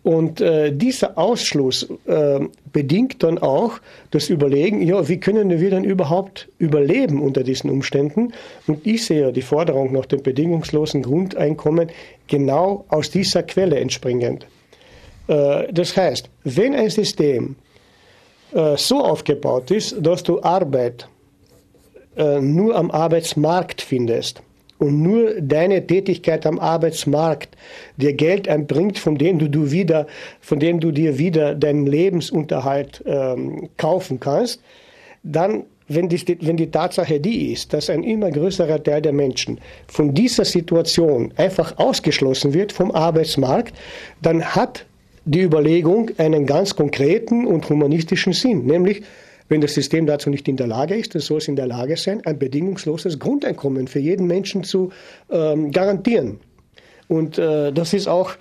[0.06, 2.40] Und äh, dieser Ausschluss äh,
[2.72, 3.80] bedingt dann auch
[4.12, 8.32] das Überlegen, ja, wie können wir dann überhaupt überleben unter diesen Umständen?
[8.68, 11.90] Und ich sehe die Forderung nach dem bedingungslosen Grundeinkommen
[12.28, 14.46] genau aus dieser Quelle entspringend.
[15.28, 17.56] Äh, das heißt, wenn ein System
[18.54, 21.08] äh, so aufgebaut ist, dass du Arbeit
[22.18, 24.42] äh, nur am Arbeitsmarkt findest,
[24.78, 27.56] und nur deine Tätigkeit am Arbeitsmarkt
[27.98, 30.06] dir Geld einbringt, von dem du, du wieder,
[30.42, 34.62] von dem du dir wieder deinen Lebensunterhalt ähm, kaufen kannst,
[35.24, 39.60] dann wenn die, wenn die Tatsache die ist, dass ein immer größerer Teil der Menschen
[39.88, 43.76] von dieser Situation einfach ausgeschlossen wird vom Arbeitsmarkt,
[44.22, 44.86] dann hat
[45.26, 49.04] die Überlegung einen ganz konkreten und humanistischen Sinn, nämlich
[49.50, 51.98] wenn das System dazu nicht in der Lage ist, dann soll es in der Lage
[51.98, 54.92] sein, ein bedingungsloses Grundeinkommen für jeden Menschen zu
[55.30, 56.40] ähm, garantieren.
[57.08, 58.32] Und äh, das ist auch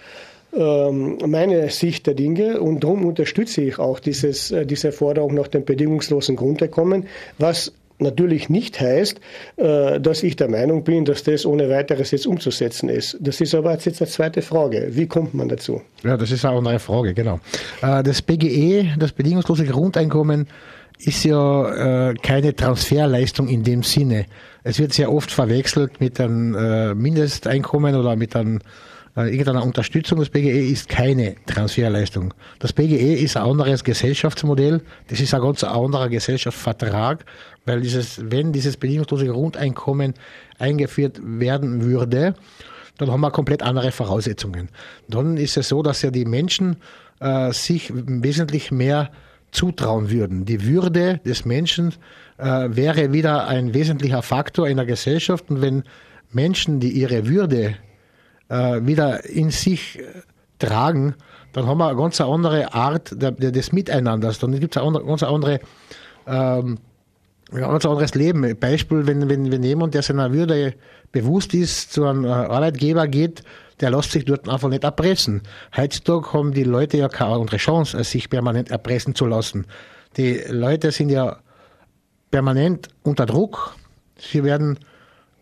[0.57, 5.49] ähm, meine Sicht der Dinge und darum unterstütze ich auch dieses, äh, diese Forderung nach
[5.49, 7.07] dem bedingungslosen Grundeinkommen,
[7.39, 9.21] was natürlich nicht heißt,
[9.57, 13.17] äh, dass ich der Meinung bin, dass das ohne weiteres jetzt umzusetzen ist.
[13.21, 14.89] Das ist aber jetzt eine zweite Frage.
[14.91, 15.83] Wie kommt man dazu?
[16.03, 17.41] Ja, das ist auch eine Frage, genau.
[17.83, 20.49] Äh, das BGE, das bedingungslose Grundeinkommen,
[21.07, 24.27] ist ja äh, keine Transferleistung in dem Sinne.
[24.63, 28.61] Es wird sehr oft verwechselt mit einem äh, Mindesteinkommen oder mit einem,
[29.17, 30.19] äh, irgendeiner Unterstützung.
[30.19, 32.33] Das BGE ist keine Transferleistung.
[32.59, 34.83] Das BGE ist ein anderes Gesellschaftsmodell.
[35.09, 37.25] Das ist ein ganz anderer Gesellschaftsvertrag,
[37.67, 40.15] weil dieses, wenn dieses bedingungslose Grundeinkommen
[40.59, 42.35] eingeführt werden würde,
[42.99, 44.69] dann haben wir komplett andere Voraussetzungen.
[45.09, 46.77] Dann ist es so, dass ja die Menschen
[47.21, 49.11] äh, sich wesentlich mehr
[49.55, 50.45] zutrauen würden.
[50.45, 51.95] Die Würde des Menschen
[52.39, 55.49] äh, wäre wieder ein wesentlicher Faktor in der Gesellschaft.
[55.49, 55.85] Und wenn
[56.33, 57.77] Menschen, die ihre Würde
[58.49, 60.03] äh, wieder in sich äh,
[60.59, 61.15] tragen,
[61.53, 64.41] dann haben wir eine ganz andere Art des Miteinanders.
[64.41, 65.61] Dann gibt es eine ganz andere,
[66.27, 66.79] ähm,
[67.53, 68.59] ein ganz anderes Leben.
[68.59, 70.75] Beispiel, wenn, wenn, wenn jemand, der seiner Würde
[71.13, 73.45] bewusst ist, zu einem äh, Arbeitgeber geht,
[73.81, 75.43] der lässt sich dort einfach nicht erpressen.
[75.77, 79.67] Heutzutage haben die Leute ja keine andere Chance, als sich permanent erpressen zu lassen.
[80.17, 81.39] Die Leute sind ja
[82.31, 83.75] permanent unter Druck.
[84.19, 84.79] Sie werden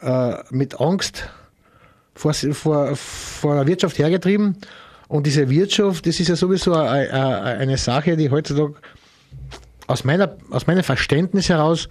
[0.00, 1.28] äh, mit Angst
[2.14, 4.56] vor, vor, vor der Wirtschaft hergetrieben.
[5.08, 8.74] Und diese Wirtschaft, das ist ja sowieso eine, Sache, die heutzutage
[9.86, 11.88] aus, meiner, aus meinem Verständnis heraus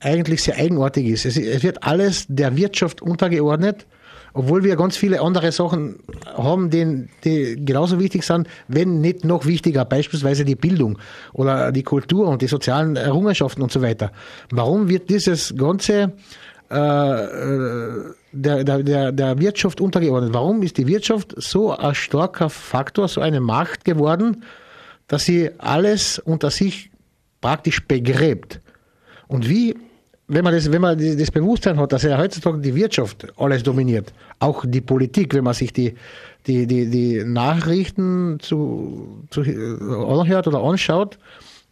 [0.00, 1.24] eigentlich sehr eigenartig ist.
[1.24, 3.86] Es wird alles der Wirtschaft untergeordnet
[4.34, 6.00] obwohl wir ganz viele andere Sachen
[6.36, 10.98] haben, die, die genauso wichtig sind, wenn nicht noch wichtiger, beispielsweise die Bildung
[11.32, 14.10] oder die Kultur und die sozialen Errungenschaften und so weiter.
[14.50, 16.12] Warum wird dieses ganze
[16.70, 20.34] äh, äh der, der, der Wirtschaft untergeordnet?
[20.34, 24.42] Warum ist die Wirtschaft so ein starker Faktor, so eine Macht geworden,
[25.06, 26.90] dass sie alles unter sich
[27.40, 28.60] praktisch begräbt?
[29.28, 29.76] Und wie
[30.26, 34.12] wenn man das, wenn man das Bewusstsein hat, dass ja heutzutage die Wirtschaft alles dominiert,
[34.38, 35.94] auch die Politik, wenn man sich die,
[36.46, 41.18] die, die, die Nachrichten zu, zu anhört oder anschaut,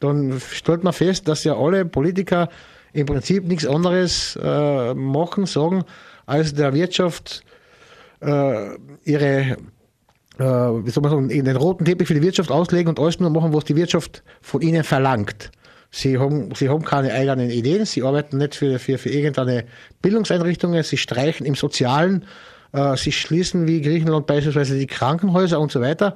[0.00, 2.48] dann stellt man fest, dass ja alle Politiker
[2.92, 5.84] im Prinzip nichts anderes äh, machen, sagen,
[6.26, 7.42] als der Wirtschaft
[8.20, 9.56] äh, ihre
[10.38, 13.30] äh, wie soll man sagen, den roten Teppich für die Wirtschaft auslegen und alles nur
[13.30, 15.50] machen, was die Wirtschaft von ihnen verlangt.
[15.94, 19.64] Sie haben, sie haben keine eigenen Ideen, sie arbeiten nicht für, für, für irgendeine
[20.00, 22.24] Bildungseinrichtungen, sie streichen im Sozialen,
[22.72, 26.14] äh, sie schließen wie Griechenland beispielsweise die Krankenhäuser und so weiter.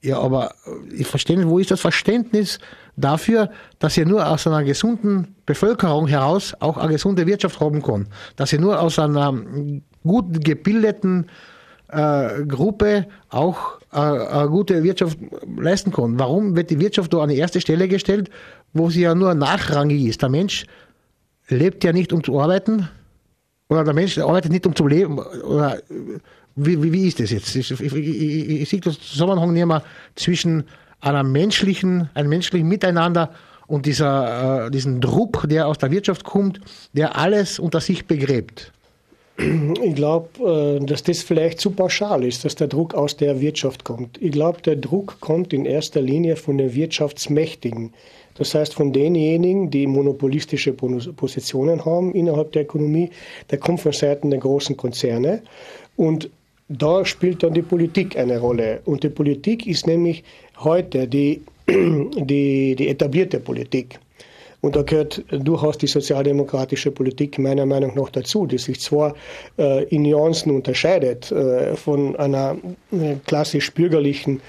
[0.00, 0.54] Ja, aber
[0.90, 2.58] ich verstehe nicht, wo ist das Verständnis
[2.96, 8.08] dafür, dass ihr nur aus einer gesunden Bevölkerung heraus auch eine gesunde Wirtschaft haben kann,
[8.36, 9.34] dass ihr nur aus einer
[10.02, 11.26] gut gebildeten
[11.88, 15.18] äh, Gruppe auch äh, eine gute Wirtschaft
[15.58, 16.18] leisten kann.
[16.18, 18.30] Warum wird die Wirtschaft da an die erste Stelle gestellt,
[18.72, 20.22] wo sie ja nur nachrangig ist?
[20.22, 20.64] Der Mensch
[21.48, 22.88] lebt ja nicht, um zu arbeiten,
[23.68, 25.80] oder der Mensch arbeitet nicht, um zu leben, oder
[26.56, 27.54] wie, wie, wie ist das jetzt?
[27.54, 29.82] Ich, ich, ich, ich sehe den Zusammenhang nicht mehr
[30.16, 30.64] zwischen
[31.00, 33.30] einer menschlichen, einem menschlichen Miteinander
[33.66, 36.60] und dieser, äh, diesen Druck, der aus der Wirtschaft kommt,
[36.92, 38.72] der alles unter sich begräbt.
[39.38, 43.84] Ich glaube, äh, dass das vielleicht zu pauschal ist, dass der Druck aus der Wirtschaft
[43.84, 44.20] kommt.
[44.20, 47.94] Ich glaube, der Druck kommt in erster Linie von den Wirtschaftsmächtigen.
[48.40, 53.10] Das heißt, von denjenigen, die monopolistische Positionen haben innerhalb der Ökonomie,
[53.50, 55.42] der kommt von Seiten der großen Konzerne.
[55.96, 56.30] Und
[56.70, 58.80] da spielt dann die Politik eine Rolle.
[58.86, 60.24] Und die Politik ist nämlich
[60.58, 63.98] heute die, die, die etablierte Politik.
[64.62, 69.14] Und da gehört durchaus die sozialdemokratische Politik meiner Meinung nach dazu, die sich zwar
[69.58, 72.56] äh, in Nuancen unterscheidet äh, von einer
[72.90, 74.40] äh, klassisch bürgerlichen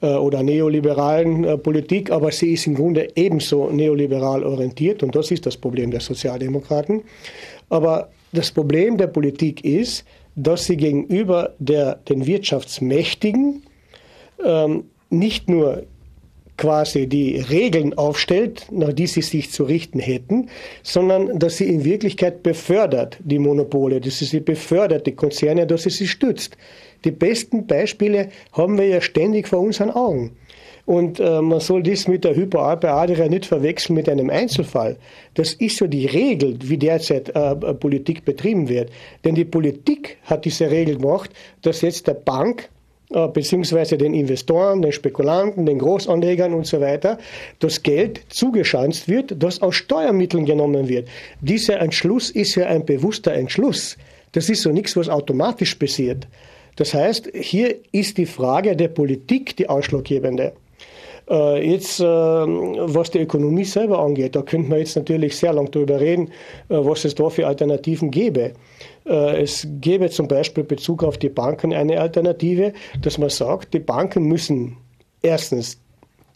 [0.00, 5.46] oder neoliberalen äh, Politik, aber sie ist im Grunde ebenso neoliberal orientiert und das ist
[5.46, 7.02] das Problem der Sozialdemokraten.
[7.70, 10.04] Aber das Problem der Politik ist,
[10.36, 13.62] dass sie gegenüber der, den Wirtschaftsmächtigen
[14.44, 15.84] ähm, nicht nur
[16.56, 20.48] quasi die Regeln aufstellt, nach die sie sich zu richten hätten,
[20.82, 25.82] sondern dass sie in Wirklichkeit befördert, die Monopole, dass sie sie befördert, die Konzerne, dass
[25.82, 26.56] sie sie stützt.
[27.04, 30.36] Die besten Beispiele haben wir ja ständig vor unseren Augen.
[30.86, 34.96] Und äh, man soll das mit der Hyperalpe Adria nicht verwechseln mit einem Einzelfall.
[35.32, 38.90] Das ist so die Regel, wie derzeit äh, Politik betrieben wird.
[39.24, 41.30] Denn die Politik hat diese Regel gemacht,
[41.62, 42.68] dass jetzt der Bank
[43.14, 47.16] äh, beziehungsweise den Investoren, den Spekulanten, den Großanlegern und so weiter,
[47.60, 51.08] das Geld zugeschanzt wird, das aus Steuermitteln genommen wird.
[51.40, 53.96] Dieser Entschluss ist ja ein bewusster Entschluss.
[54.32, 56.26] Das ist so nichts, was automatisch passiert.
[56.76, 60.52] Das heißt, hier ist die Frage der Politik die ausschlaggebende.
[61.30, 65.70] Äh, jetzt, äh, was die Ökonomie selber angeht, da könnte man jetzt natürlich sehr lang
[65.70, 66.28] darüber reden,
[66.68, 68.52] äh, was es da für Alternativen gäbe.
[69.06, 72.72] Es gäbe zum Beispiel Bezug auf die Banken eine Alternative,
[73.02, 74.78] dass man sagt, die Banken müssen
[75.20, 75.78] erstens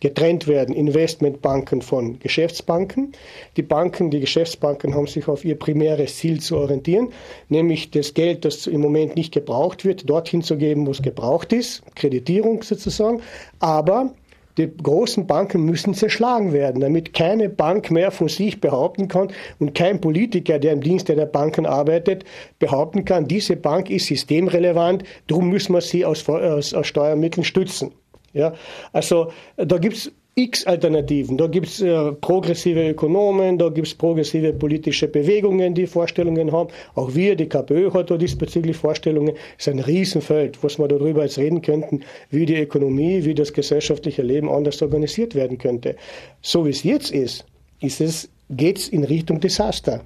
[0.01, 3.13] getrennt werden Investmentbanken von Geschäftsbanken.
[3.57, 7.09] Die Banken, die Geschäftsbanken haben sich auf ihr primäres Ziel zu orientieren,
[7.49, 11.53] nämlich das Geld, das im Moment nicht gebraucht wird, dorthin zu geben, wo es gebraucht
[11.53, 13.21] ist, Kreditierung sozusagen.
[13.59, 14.13] Aber
[14.59, 19.29] die großen Banken müssen zerschlagen werden, damit keine Bank mehr von sich behaupten kann
[19.61, 22.25] und kein Politiker, der im Dienste der Banken arbeitet,
[22.59, 27.93] behaupten kann, diese Bank ist systemrelevant, darum müssen wir sie aus, aus, aus Steuermitteln stützen.
[28.39, 28.55] Ja,
[28.93, 31.37] also da gibt es x Alternativen.
[31.37, 36.71] Da gibt es äh, progressive Ökonomen, da gibt es progressive politische Bewegungen, die Vorstellungen haben.
[36.95, 39.35] Auch wir, die KPÖ hat da diesbezüglich Vorstellungen.
[39.59, 43.53] Es ist ein Riesenfeld, was wir darüber jetzt reden könnten, wie die Ökonomie, wie das
[43.53, 45.97] gesellschaftliche Leben anders organisiert werden könnte.
[46.41, 47.45] So wie es jetzt ist,
[47.81, 50.03] ist es, geht es in Richtung Desaster.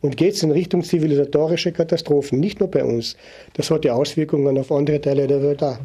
[0.00, 3.16] Und geht es in Richtung zivilisatorische Katastrophen, nicht nur bei uns.
[3.54, 5.78] Das hat ja Auswirkungen auf andere Teile der Welt auch.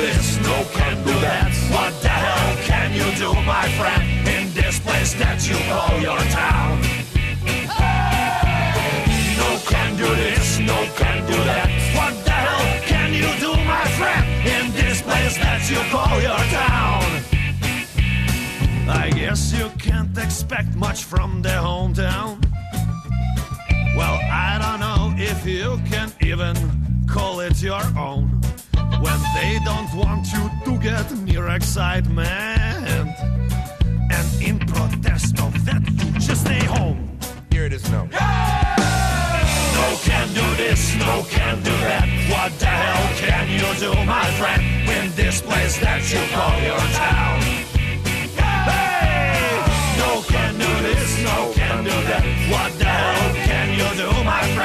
[0.00, 1.52] this, no can do that.
[1.70, 6.18] What the hell can you do, my friend, in this place that you call your
[6.32, 6.80] town?
[9.42, 11.68] No can do this, no can do that.
[11.98, 14.26] What the hell can you do, my friend,
[14.56, 17.08] in this place that you call your town?
[18.88, 22.42] I guess you can't expect much from their hometown.
[23.96, 26.56] Well, I don't know if you can even
[27.06, 28.40] call it your own
[29.00, 33.14] when they don't want you to get near excitement.
[34.16, 37.18] And in protest of that, you just stay home.
[37.50, 38.08] Here it is no.
[38.12, 38.76] Yeah!
[39.74, 42.06] No can do this, no can do that.
[42.30, 44.62] What the hell can you do, my friend,
[44.96, 47.40] in this place that you call your town?
[48.36, 49.60] Hey!
[49.98, 52.24] No can do this, no can do that.
[52.52, 54.59] What the hell can you do, my friend?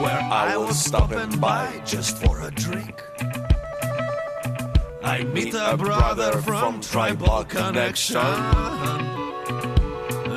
[0.00, 3.02] Where I was stopping by just for a drink.
[5.04, 8.16] I meet a brother from Tribal Connection,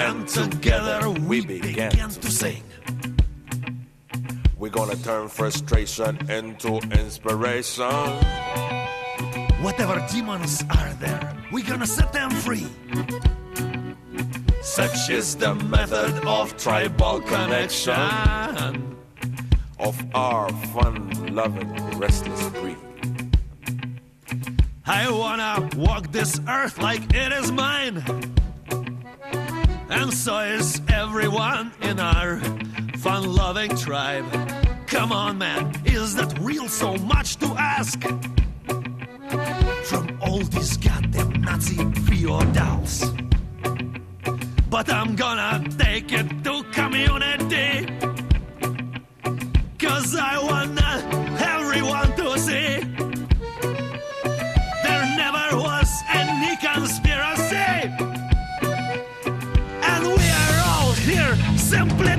[0.01, 2.64] and together we began to sing.
[4.57, 7.95] We're gonna turn frustration into inspiration.
[9.61, 12.68] Whatever demons are there, we're gonna set them free.
[14.64, 18.95] Such is the method of tribal connection.
[19.78, 22.78] of our fun loving, restless breed.
[24.86, 28.01] I wanna walk this earth like it is mine.
[29.89, 32.39] And so is everyone in our
[32.99, 34.26] fun loving tribe.
[34.88, 38.01] Come on, man, is that real so much to ask?
[39.84, 43.22] From all these goddamn Nazi feudals.
[44.74, 47.86] But I'm gonna take it to community.
[49.78, 50.82] Cause I want
[51.39, 52.80] everyone to see
[54.84, 57.71] there never was any conspiracy.
[59.91, 62.15] And we are all here simply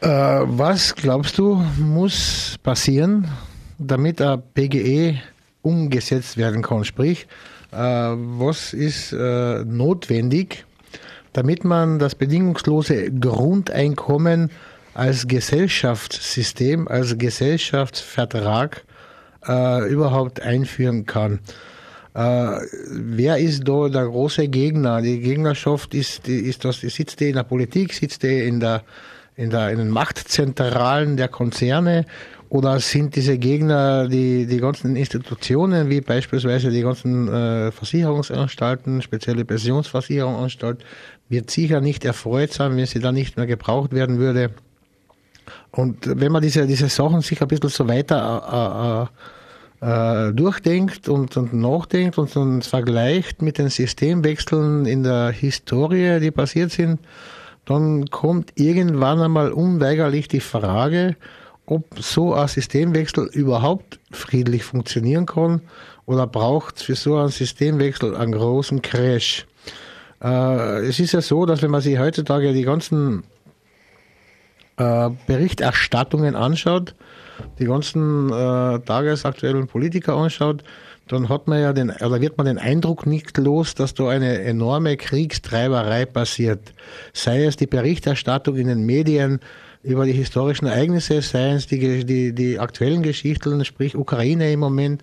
[0.00, 3.28] Äh, was glaubst du, muss passieren,
[3.78, 5.16] damit ein PGE
[5.62, 6.84] umgesetzt werden kann?
[6.84, 7.26] Sprich,
[7.72, 10.66] äh, was ist äh, notwendig,
[11.32, 14.50] damit man das bedingungslose Grundeinkommen
[14.92, 18.84] als Gesellschaftssystem, als Gesellschaftsvertrag
[19.48, 21.40] äh, überhaupt einführen kann?
[22.14, 25.00] Äh, wer ist da der große Gegner?
[25.00, 28.82] Die Gegnerschaft ist, ist das, sitzt die in der Politik, sitzt die in der,
[29.36, 32.06] in der, in den Machtzentralen der Konzerne
[32.48, 39.44] oder sind diese Gegner die, die ganzen Institutionen, wie beispielsweise die ganzen äh, Versicherungsanstalten, spezielle
[39.44, 40.84] Pensionsversicherungsanstalt,
[41.28, 44.50] wird sicher nicht erfreut sein, wenn sie da nicht mehr gebraucht werden würde.
[45.72, 49.08] Und wenn man diese, diese Sachen sich ein bisschen so weiter
[49.82, 55.30] äh, äh, äh, durchdenkt und, und nachdenkt und dann vergleicht mit den Systemwechseln in der
[55.30, 57.00] Historie, die passiert sind,
[57.66, 61.16] dann kommt irgendwann einmal unweigerlich die Frage,
[61.66, 65.60] ob so ein Systemwechsel überhaupt friedlich funktionieren kann
[66.06, 69.46] oder braucht es für so einen Systemwechsel einen großen Crash.
[70.22, 73.24] Äh, es ist ja so, dass wenn man sich heutzutage die ganzen
[74.76, 76.94] äh, Berichterstattungen anschaut,
[77.58, 80.62] die ganzen äh, tagesaktuellen Politiker anschaut,
[81.08, 84.40] dann hat man ja den, oder wird man den Eindruck nicht los, dass da eine
[84.42, 86.72] enorme Kriegstreiberei passiert.
[87.12, 89.40] Sei es die Berichterstattung in den Medien
[89.84, 95.02] über die historischen Ereignisse, sei es die, die, die aktuellen Geschichten, sprich Ukraine im Moment,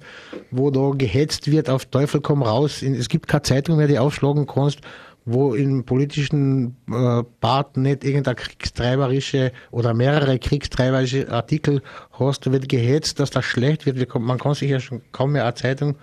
[0.52, 2.84] wo da gehetzt wird auf Teufel komm raus.
[2.84, 4.80] Es gibt keine Zeitung mehr, die aufschlagen kannst,
[5.26, 13.20] wo im politischen äh, Part nicht irgendeine kriegstreiberische oder mehrere kriegstreiberische Artikel hast, wird gehetzt,
[13.20, 14.14] dass das schlecht wird.
[14.16, 15.96] Man kann sich ja schon kaum mehr eine Zeitung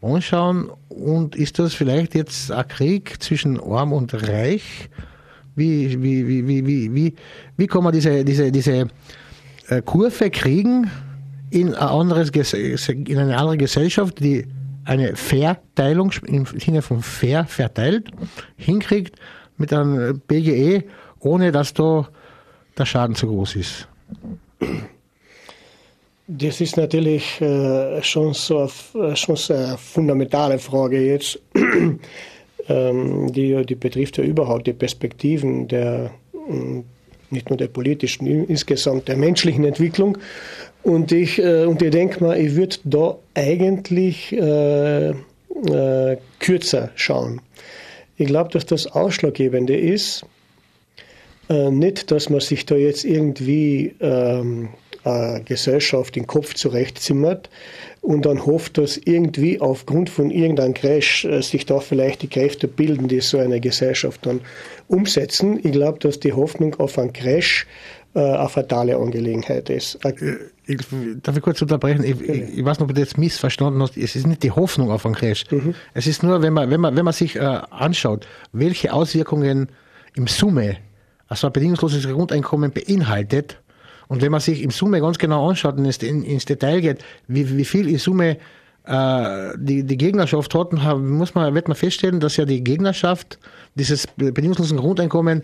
[0.00, 0.70] anschauen.
[0.88, 4.88] Und ist das vielleicht jetzt ein Krieg zwischen Arm und Reich?
[5.56, 7.14] Wie, wie, wie, wie, wie, wie,
[7.56, 8.88] wie kann man diese, diese, diese
[9.68, 10.90] äh, Kurve kriegen
[11.50, 14.46] in, ein anderes, in eine andere Gesellschaft, die
[14.84, 18.10] eine Verteilung im Sinne von fair verteilt
[18.56, 19.16] hinkriegt
[19.56, 20.84] mit einem BGE,
[21.20, 22.08] ohne dass da
[22.76, 23.88] der Schaden zu groß ist.
[26.26, 31.38] Das ist natürlich äh, schon, so, eine- schon so eine fundamentale Frage jetzt.
[32.68, 36.10] ähm, die, die betrifft ja überhaupt die Perspektiven der,
[36.48, 36.82] mh,
[37.30, 40.16] nicht nur der politischen, in- insgesamt der menschlichen Entwicklung.
[40.84, 47.40] Und ich, äh, und ich denke mal, ich würde da eigentlich äh, äh, kürzer schauen.
[48.16, 50.24] Ich glaube, dass das Ausschlaggebende ist,
[51.48, 54.68] äh, nicht, dass man sich da jetzt irgendwie ähm,
[55.04, 57.50] eine Gesellschaft den Kopf zurechtzimmert
[58.00, 62.68] und dann hofft, dass irgendwie aufgrund von irgendeinem Crash äh, sich da vielleicht die Kräfte
[62.68, 64.40] bilden, die so eine Gesellschaft dann
[64.88, 65.58] umsetzen.
[65.62, 67.66] Ich glaube, dass die Hoffnung auf einen Crash
[68.14, 69.98] äh, eine fatale Angelegenheit ist.
[70.04, 70.12] Äh,
[70.66, 70.78] ich,
[71.22, 72.04] darf ich kurz unterbrechen?
[72.04, 73.96] Ich, ich, ich weiß nicht, ob du das missverstanden hast.
[73.96, 75.44] Es ist nicht die Hoffnung auf einen Crash.
[75.50, 75.74] Mhm.
[75.92, 79.68] Es ist nur, wenn man, wenn man, wenn man sich äh, anschaut, welche Auswirkungen
[80.14, 80.76] im Summe
[81.26, 83.58] also ein bedingungsloses Grundeinkommen beinhaltet,
[84.06, 87.56] und wenn man sich im Summe ganz genau anschaut und in, ins Detail geht, wie,
[87.56, 88.36] wie viel in Summe
[88.86, 93.38] äh, die, die Gegnerschaft hat, muss man, wird man feststellen, dass ja die Gegnerschaft
[93.74, 95.42] dieses bedingungslosen Grundeinkommen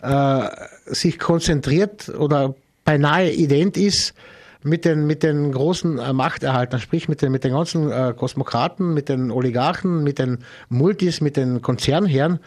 [0.00, 0.48] äh,
[0.86, 2.54] sich konzentriert oder
[2.84, 4.14] beinahe ident ist
[4.62, 8.94] mit den, mit den großen äh, Machterhaltern, sprich mit den, mit den ganzen äh, Kosmokraten,
[8.94, 10.38] mit den Oligarchen, mit den
[10.68, 12.40] Multis, mit den Konzernherren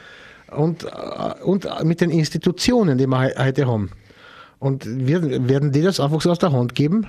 [0.51, 3.91] und, äh, und mit den Institutionen, die wir heute haben.
[4.59, 7.07] Und werden, werden die das einfach so aus der Hand geben?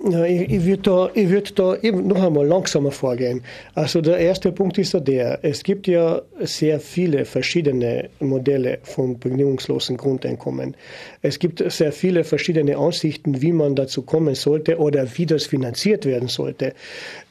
[0.00, 3.42] Ja, ich, ich würde da, ich würd da eben noch einmal langsamer vorgehen.
[3.74, 9.18] Also der erste Punkt ist ja der, es gibt ja sehr viele verschiedene Modelle von
[9.18, 10.76] bedingungslosen Grundeinkommen.
[11.20, 16.06] Es gibt sehr viele verschiedene Ansichten, wie man dazu kommen sollte oder wie das finanziert
[16.06, 16.74] werden sollte.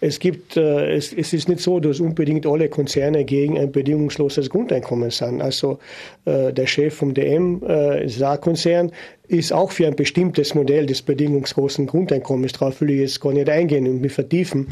[0.01, 4.49] Es gibt, äh, es, es ist nicht so, dass unbedingt alle Konzerne gegen ein bedingungsloses
[4.49, 5.41] Grundeinkommen sind.
[5.41, 5.79] Also
[6.25, 8.91] äh, der Chef vom DM, äh, Saar-Konzern,
[9.27, 12.53] ist auch für ein bestimmtes Modell des bedingungslosen Grundeinkommens.
[12.53, 14.67] Darauf will ich jetzt gar nicht eingehen und mich vertiefen.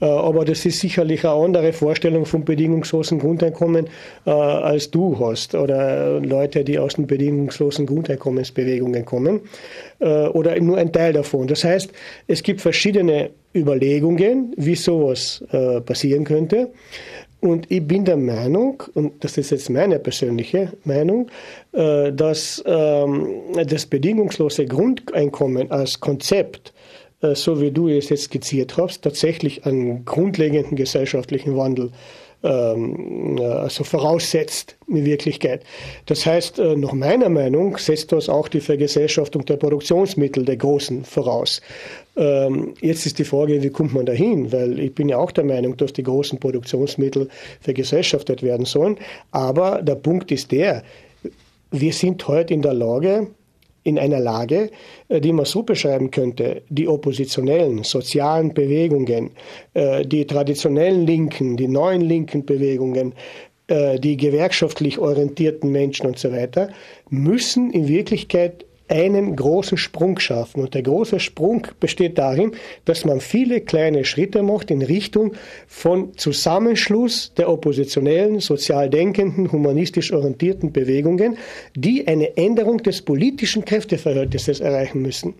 [0.00, 3.86] Äh, aber das ist sicherlich eine andere Vorstellung vom bedingungslosen Grundeinkommen,
[4.24, 9.40] äh, als du hast oder Leute, die aus den bedingungslosen Grundeinkommensbewegungen kommen
[9.98, 11.48] äh, oder nur ein Teil davon.
[11.48, 11.90] Das heißt,
[12.28, 15.42] es gibt verschiedene Überlegungen, wie sowas
[15.86, 16.72] passieren könnte.
[17.40, 21.30] Und ich bin der Meinung, und das ist jetzt meine persönliche Meinung,
[21.72, 23.28] äh, dass ähm,
[23.66, 26.72] das bedingungslose Grundeinkommen als Konzept,
[27.20, 31.90] äh, so wie du es jetzt skizziert hast, tatsächlich einen grundlegenden gesellschaftlichen Wandel
[32.46, 35.62] ähm, also voraussetzt in Wirklichkeit.
[36.06, 41.04] Das heißt, äh, nach meiner Meinung setzt das auch die Vergesellschaftung der Produktionsmittel der Großen
[41.04, 41.60] voraus.
[42.16, 44.52] Ähm, jetzt ist die Frage, wie kommt man dahin?
[44.52, 47.28] Weil ich bin ja auch der Meinung, dass die großen Produktionsmittel
[47.60, 48.96] vergesellschaftet werden sollen.
[49.32, 50.82] Aber der Punkt ist der,
[51.70, 53.28] wir sind heute in der Lage,
[53.86, 54.70] in einer Lage,
[55.08, 59.30] äh, die man so beschreiben könnte, die oppositionellen sozialen Bewegungen,
[59.74, 63.14] äh, die traditionellen linken, die neuen linken Bewegungen,
[63.68, 66.70] äh, die gewerkschaftlich orientierten Menschen und so weiter,
[67.10, 70.62] müssen in Wirklichkeit einen großen Sprung schaffen.
[70.62, 72.52] Und der große Sprung besteht darin,
[72.84, 75.34] dass man viele kleine Schritte macht in Richtung
[75.66, 81.38] von Zusammenschluss der oppositionellen, sozial denkenden, humanistisch orientierten Bewegungen,
[81.74, 85.34] die eine Änderung des politischen Kräfteverhältnisses erreichen müssen.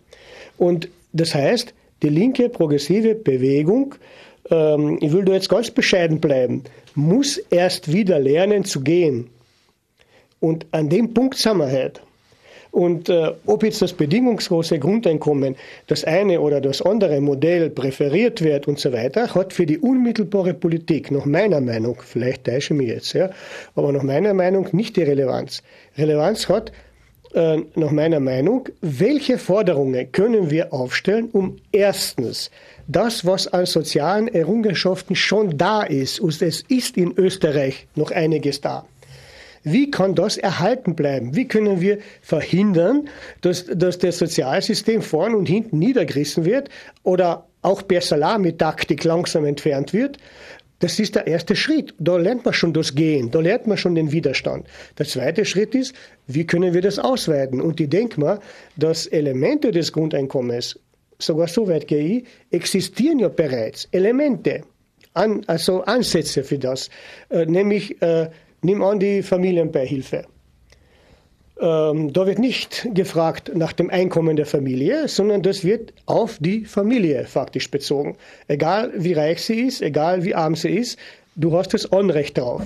[0.59, 3.95] Und das heißt, die linke progressive Bewegung,
[4.51, 9.31] ähm, ich will da jetzt ganz bescheiden bleiben, muss erst wieder lernen zu gehen.
[10.41, 12.06] Und an dem Punkt sind wir heute.
[12.77, 15.57] Und äh, ob jetzt das bedingungslose Grundeinkommen,
[15.87, 20.53] das eine oder das andere Modell präferiert wird und so weiter, hat für die unmittelbare
[20.53, 23.31] Politik, nach meiner Meinung, vielleicht täusche ich mich jetzt, ja,
[23.77, 25.63] aber nach meiner Meinung nicht die Relevanz.
[25.97, 26.71] Relevanz hat
[27.33, 32.51] äh, nach meiner Meinung, welche Forderungen können wir aufstellen, um erstens
[32.89, 38.61] das, was an sozialen Errungenschaften schon da ist, und es ist in Österreich noch einiges
[38.61, 38.85] da,
[39.67, 41.35] wie kann das erhalten bleiben?
[41.35, 43.09] Wie können wir verhindern,
[43.41, 46.69] dass, dass das Sozialsystem vorn und hinten niedergerissen wird
[47.03, 50.19] oder auch per Salamitaktik langsam entfernt wird?
[50.79, 51.95] Das ist der erste Schritt.
[51.99, 54.69] Da lernt man schon das Gehen, da lernt man schon den Widerstand.
[54.99, 55.97] Der zweite Schritt ist,
[56.29, 57.61] wie können wir das ausweiten?
[57.61, 58.39] Und ich denke mal,
[58.77, 60.79] dass Elemente des Grundeinkommens,
[61.19, 63.89] sogar so weit gehe ich, existieren ja bereits.
[63.91, 64.63] Elemente,
[65.13, 66.89] an, also Ansätze für das,
[67.31, 68.31] äh, nämlich äh,
[68.67, 70.25] Nimm an die Familienbeihilfe.
[71.61, 76.65] Ähm, da wird nicht gefragt nach dem Einkommen der Familie, sondern das wird auf die
[76.65, 78.17] Familie faktisch bezogen.
[78.49, 80.99] Egal wie reich sie ist, egal wie arm sie ist,
[81.37, 82.63] du hast das Anrecht darauf.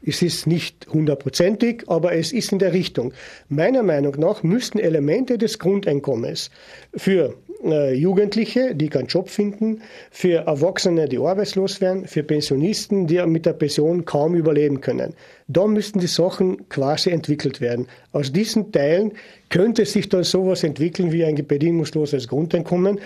[0.00, 3.12] Es ist nicht hundertprozentig, aber es ist in der Richtung.
[3.48, 6.52] Meiner Meinung nach müssten Elemente des Grundeinkommens
[6.94, 7.34] für
[7.64, 13.46] äh, Jugendliche, die keinen Job finden, für Erwachsene, die arbeitslos werden, für Pensionisten, die mit
[13.46, 15.14] der Pension kaum überleben können.
[15.48, 17.86] Da müssten die Sachen quasi entwickelt werden.
[18.12, 19.12] Aus diesen Teilen
[19.48, 23.00] könnte sich dann sowas entwickeln wie ein bedingungsloses Grundeinkommen.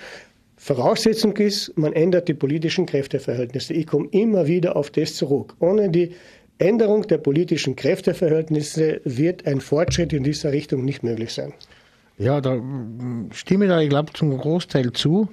[0.57, 3.74] Voraussetzung ist, man ändert die politischen Kräfteverhältnisse.
[3.74, 5.55] Ich komme immer wieder auf das zurück.
[5.61, 6.12] Ohne die
[6.59, 11.52] Änderung der politischen Kräfteverhältnisse wird ein Fortschritt in dieser Richtung nicht möglich sein.
[12.18, 12.60] Ja, da
[13.32, 15.28] stimme ich da, ich glaube, zum Großteil zu.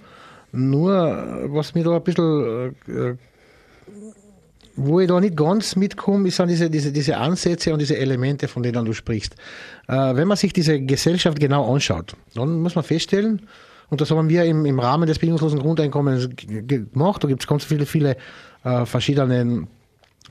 [0.51, 3.15] Nur, was mir da ein bisschen äh,
[4.75, 8.63] wo ich da nicht ganz mitkomme, sind diese, diese, diese Ansätze und diese Elemente, von
[8.63, 9.35] denen du sprichst.
[9.87, 13.47] Äh, wenn man sich diese Gesellschaft genau anschaut, dann muss man feststellen,
[13.89, 17.65] und das haben wir im, im Rahmen des bedingungslosen Grundeinkommens gemacht, da gibt es ganz
[17.65, 18.15] viele, viele
[18.63, 19.67] äh, verschiedene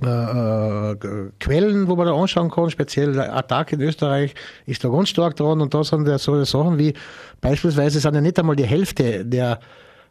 [0.03, 4.35] äh, äh, Quellen, wo man da anschauen kann, speziell der Attack in Österreich
[4.67, 6.95] ist da ganz stark dran und da sind ja so Sachen wie
[7.41, 9.61] beispielsweise sind ja nicht einmal die Hälfte der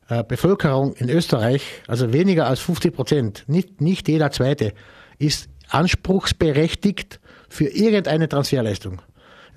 [0.09, 4.73] äh, Bevölkerung in Österreich, also weniger als 50 Prozent, nicht, nicht jeder Zweite,
[5.17, 9.01] ist anspruchsberechtigt für irgendeine Transferleistung.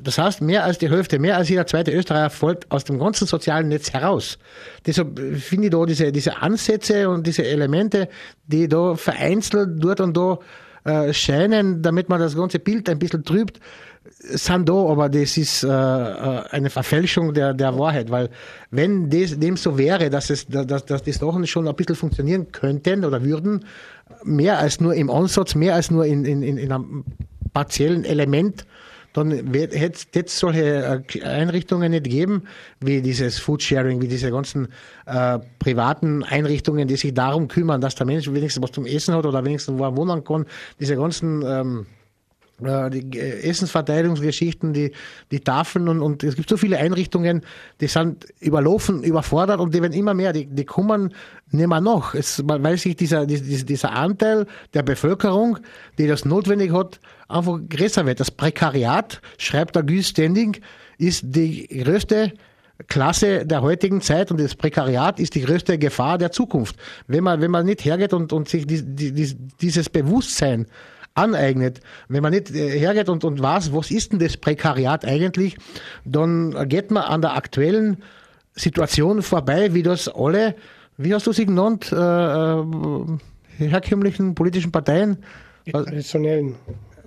[0.02, 3.26] Das heißt, mehr als die Hälfte, mehr als jeder zweite Österreicher folgt aus dem ganzen
[3.26, 4.38] sozialen Netz heraus.
[4.86, 8.08] Deshalb finde ich da diese, diese Ansätze und diese Elemente,
[8.46, 10.38] die da vereinzelt dort und da
[10.84, 13.60] äh, scheinen, damit man das ganze Bild ein bisschen trübt,
[14.18, 18.30] sind da, aber das ist äh, äh, eine Verfälschung der, der Wahrheit, weil
[18.70, 22.50] wenn das, dem so wäre, dass, es, dass, dass die Sachen schon ein bisschen funktionieren
[22.50, 23.64] könnten oder würden,
[24.24, 27.04] mehr als nur im Ansatz, mehr als nur in, in, in einem
[27.52, 28.64] partiellen Element,
[29.12, 32.44] dann hätte es solche äh, Einrichtungen nicht geben,
[32.80, 34.68] wie dieses Foodsharing, wie diese ganzen
[35.06, 39.26] äh, privaten Einrichtungen, die sich darum kümmern, dass der Mensch wenigstens was zum Essen hat
[39.26, 40.46] oder wenigstens wo er wohnen kann.
[40.80, 42.01] Diese ganzen ähm, äh,
[42.90, 44.92] die Essensverteilungsgeschichten, die,
[45.30, 47.42] die Tafeln und, und es gibt so viele Einrichtungen,
[47.80, 51.14] die sind überlaufen, überfordert und die werden immer mehr, die, die kommen
[51.50, 52.14] nicht mehr noch.
[52.14, 55.58] Es, weil sich dieser, dieser, dieser Anteil der Bevölkerung,
[55.98, 58.20] die das notwendig hat, einfach größer wird.
[58.20, 60.56] Das Prekariat, schreibt der Guy Standing,
[60.98, 62.32] ist die größte
[62.88, 66.76] Klasse der heutigen Zeit und das Prekariat ist die größte Gefahr der Zukunft.
[67.06, 70.66] Wenn man, wenn man nicht hergeht und, und sich die, die, dieses Bewusstsein
[71.14, 75.56] aneignet, wenn man nicht äh, hergeht und, und weiß, was ist denn das Prekariat eigentlich,
[76.04, 77.98] dann geht man an der aktuellen
[78.54, 80.54] Situation vorbei, wie das alle,
[80.96, 83.18] wie hast du sie genannt, äh, äh
[83.58, 85.18] herkömmlichen politischen Parteien?
[85.66, 86.56] Die traditionellen.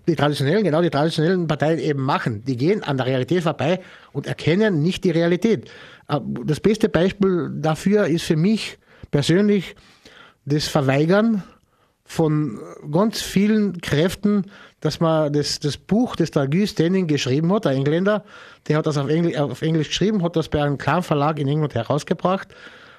[0.07, 2.43] Die traditionellen, genau, die traditionellen Parteien eben machen.
[2.45, 3.79] Die gehen an der Realität vorbei
[4.13, 5.69] und erkennen nicht die Realität.
[6.07, 8.77] Äh, das beste Beispiel dafür ist für mich
[9.11, 9.75] persönlich
[10.45, 11.43] das Verweigern
[12.05, 12.59] von
[12.91, 14.45] ganz vielen Kräften,
[14.79, 18.23] dass man das, das Buch, das der Guy Stanning geschrieben hat, der Engländer,
[18.67, 21.47] der hat das auf Englisch, auf Englisch geschrieben, hat das bei einem kleinen Verlag in
[21.47, 22.47] England herausgebracht.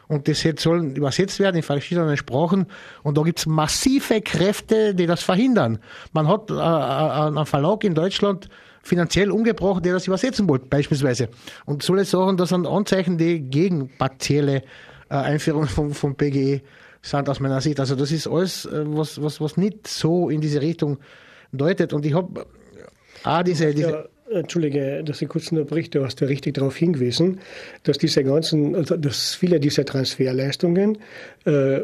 [0.08, 2.66] Und das soll übersetzt werden in verschiedenen Sprachen.
[3.02, 5.78] Und da gibt es massive Kräfte, die das verhindern.
[6.12, 8.48] Man hat äh, äh, einen Verlag in Deutschland
[8.82, 11.28] finanziell umgebracht, der das übersetzen wollte, beispielsweise.
[11.64, 14.62] Und soll ich sagen, das sind Anzeichen, die gegen partielle
[15.08, 16.62] äh, Einführung von, von PGE
[17.06, 17.80] sind aus meiner Sicht.
[17.80, 20.98] Also das ist alles, äh, was, was, was nicht so in diese Richtung
[21.52, 21.92] deutet.
[21.92, 22.46] Und ich habe
[23.24, 24.38] auch diese, diese ja.
[24.38, 27.40] Entschuldige, dass ich kurz unterbricht, du hast ja richtig darauf hingewiesen,
[27.84, 30.98] dass diese ganzen, also dass viele dieser Transferleistungen
[31.44, 31.82] äh,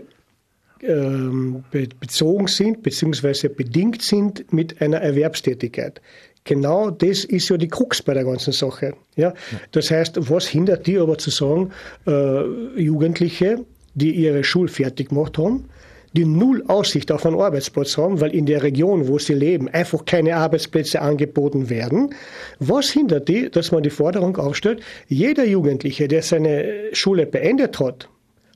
[0.82, 6.00] ähm, bezogen sind beziehungsweise bedingt sind mit einer Erwerbstätigkeit.
[6.44, 8.94] Genau das ist ja die Krux bei der ganzen Sache.
[9.14, 9.32] Ja?
[9.70, 11.70] Das heißt, was hindert die aber zu sagen,
[12.06, 13.64] äh, Jugendliche
[13.94, 15.68] die ihre Schule fertig gemacht haben,
[16.14, 20.04] die null Aussicht auf einen Arbeitsplatz haben, weil in der Region, wo sie leben, einfach
[20.04, 22.14] keine Arbeitsplätze angeboten werden.
[22.58, 28.08] Was hindert die, dass man die Forderung aufstellt, jeder Jugendliche, der seine Schule beendet hat,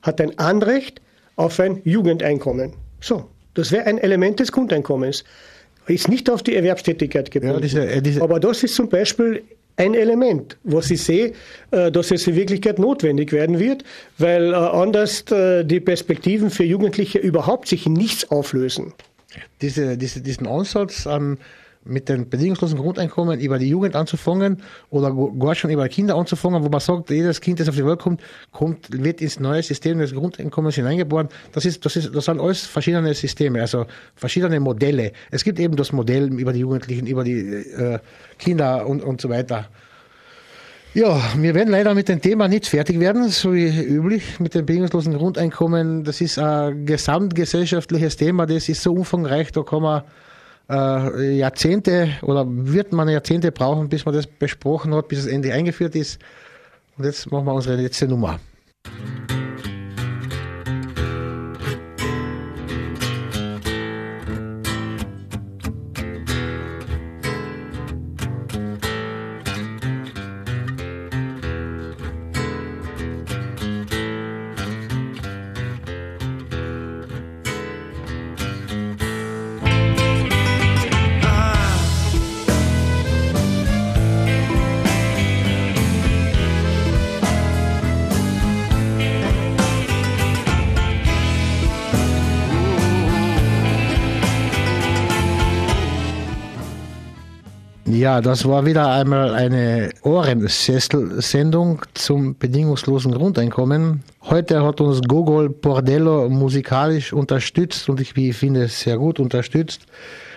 [0.03, 1.01] hat ein Anrecht
[1.35, 2.73] auf ein Jugendeinkommen.
[2.99, 5.23] So, das wäre ein Element des Grundeinkommens.
[5.87, 7.55] Ist nicht auf die Erwerbstätigkeit gebunden.
[7.55, 9.43] Ja, diese, äh, diese Aber das ist zum Beispiel
[9.77, 11.33] ein Element, was ich sehe,
[11.71, 13.83] äh, dass es in Wirklichkeit notwendig werden wird,
[14.17, 18.93] weil äh, anders äh, die Perspektiven für Jugendliche überhaupt sich in nichts auflösen.
[19.61, 21.37] Diese, diese, diesen Ansatz an
[21.87, 26.69] mit dem bedingungslosen Grundeinkommen über die Jugend anzufangen oder gar schon über Kinder anzufangen, wo
[26.69, 28.21] man sagt, jedes Kind, das auf die Welt kommt,
[28.51, 31.29] kommt, wird ins neue System des Grundeinkommens hineingeboren.
[31.53, 33.85] Das ist, das ist, das sind alles verschiedene Systeme, also
[34.15, 35.11] verschiedene Modelle.
[35.31, 37.99] Es gibt eben das Modell über die Jugendlichen, über die äh,
[38.37, 39.69] Kinder und, und so weiter.
[40.93, 44.65] Ja, wir werden leider mit dem Thema nicht fertig werden, so wie üblich mit dem
[44.65, 46.03] bedingungslosen Grundeinkommen.
[46.03, 50.03] Das ist ein gesamtgesellschaftliches Thema, das ist so umfangreich, da kann man
[50.69, 55.53] äh, Jahrzehnte oder wird man Jahrzehnte brauchen, bis man das besprochen hat, bis es endlich
[55.53, 56.19] eingeführt ist.
[56.97, 58.39] Und jetzt machen wir unsere letzte Nummer.
[97.97, 104.03] Ja, das war wieder einmal eine Ohrensessel-Sendung zum bedingungslosen Grundeinkommen.
[104.21, 109.87] Heute hat uns Gogol Bordello musikalisch unterstützt und ich finde sehr gut unterstützt.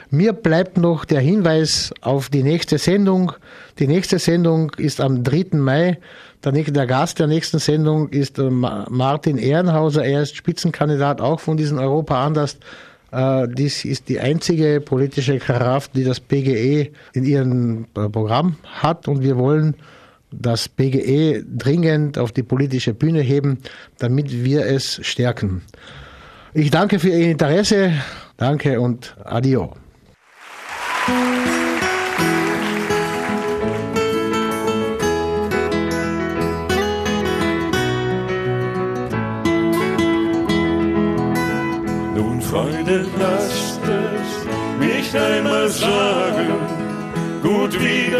[0.08, 3.32] Mir bleibt noch der Hinweis auf die nächste Sendung.
[3.78, 5.58] Die nächste Sendung ist am 3.
[5.58, 5.98] Mai.
[6.42, 10.02] Der Gast der nächsten Sendung ist äh, Martin Ehrenhauser.
[10.02, 12.56] Er ist Spitzenkandidat auch von diesen Europa anders.
[13.12, 19.08] Äh, dies ist die einzige politische Kraft, die das PGE in ihrem äh, Programm hat
[19.08, 19.74] und wir wollen
[20.32, 23.58] das PGE dringend auf die politische Bühne heben,
[23.98, 25.62] damit wir es stärken.
[26.54, 27.92] Ich danke für Ihr Interesse.
[28.36, 29.74] Danke und adio.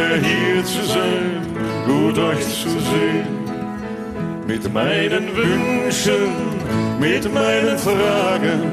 [0.01, 1.47] Wieder hier zu sein,
[1.87, 3.27] gut euch zu sehen.
[4.47, 6.33] Mit meinen Wünschen,
[6.99, 8.73] mit meinen Fragen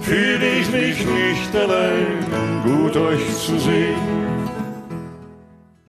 [0.00, 2.26] fühle ich mich nicht allein,
[2.64, 4.31] gut euch zu sehen.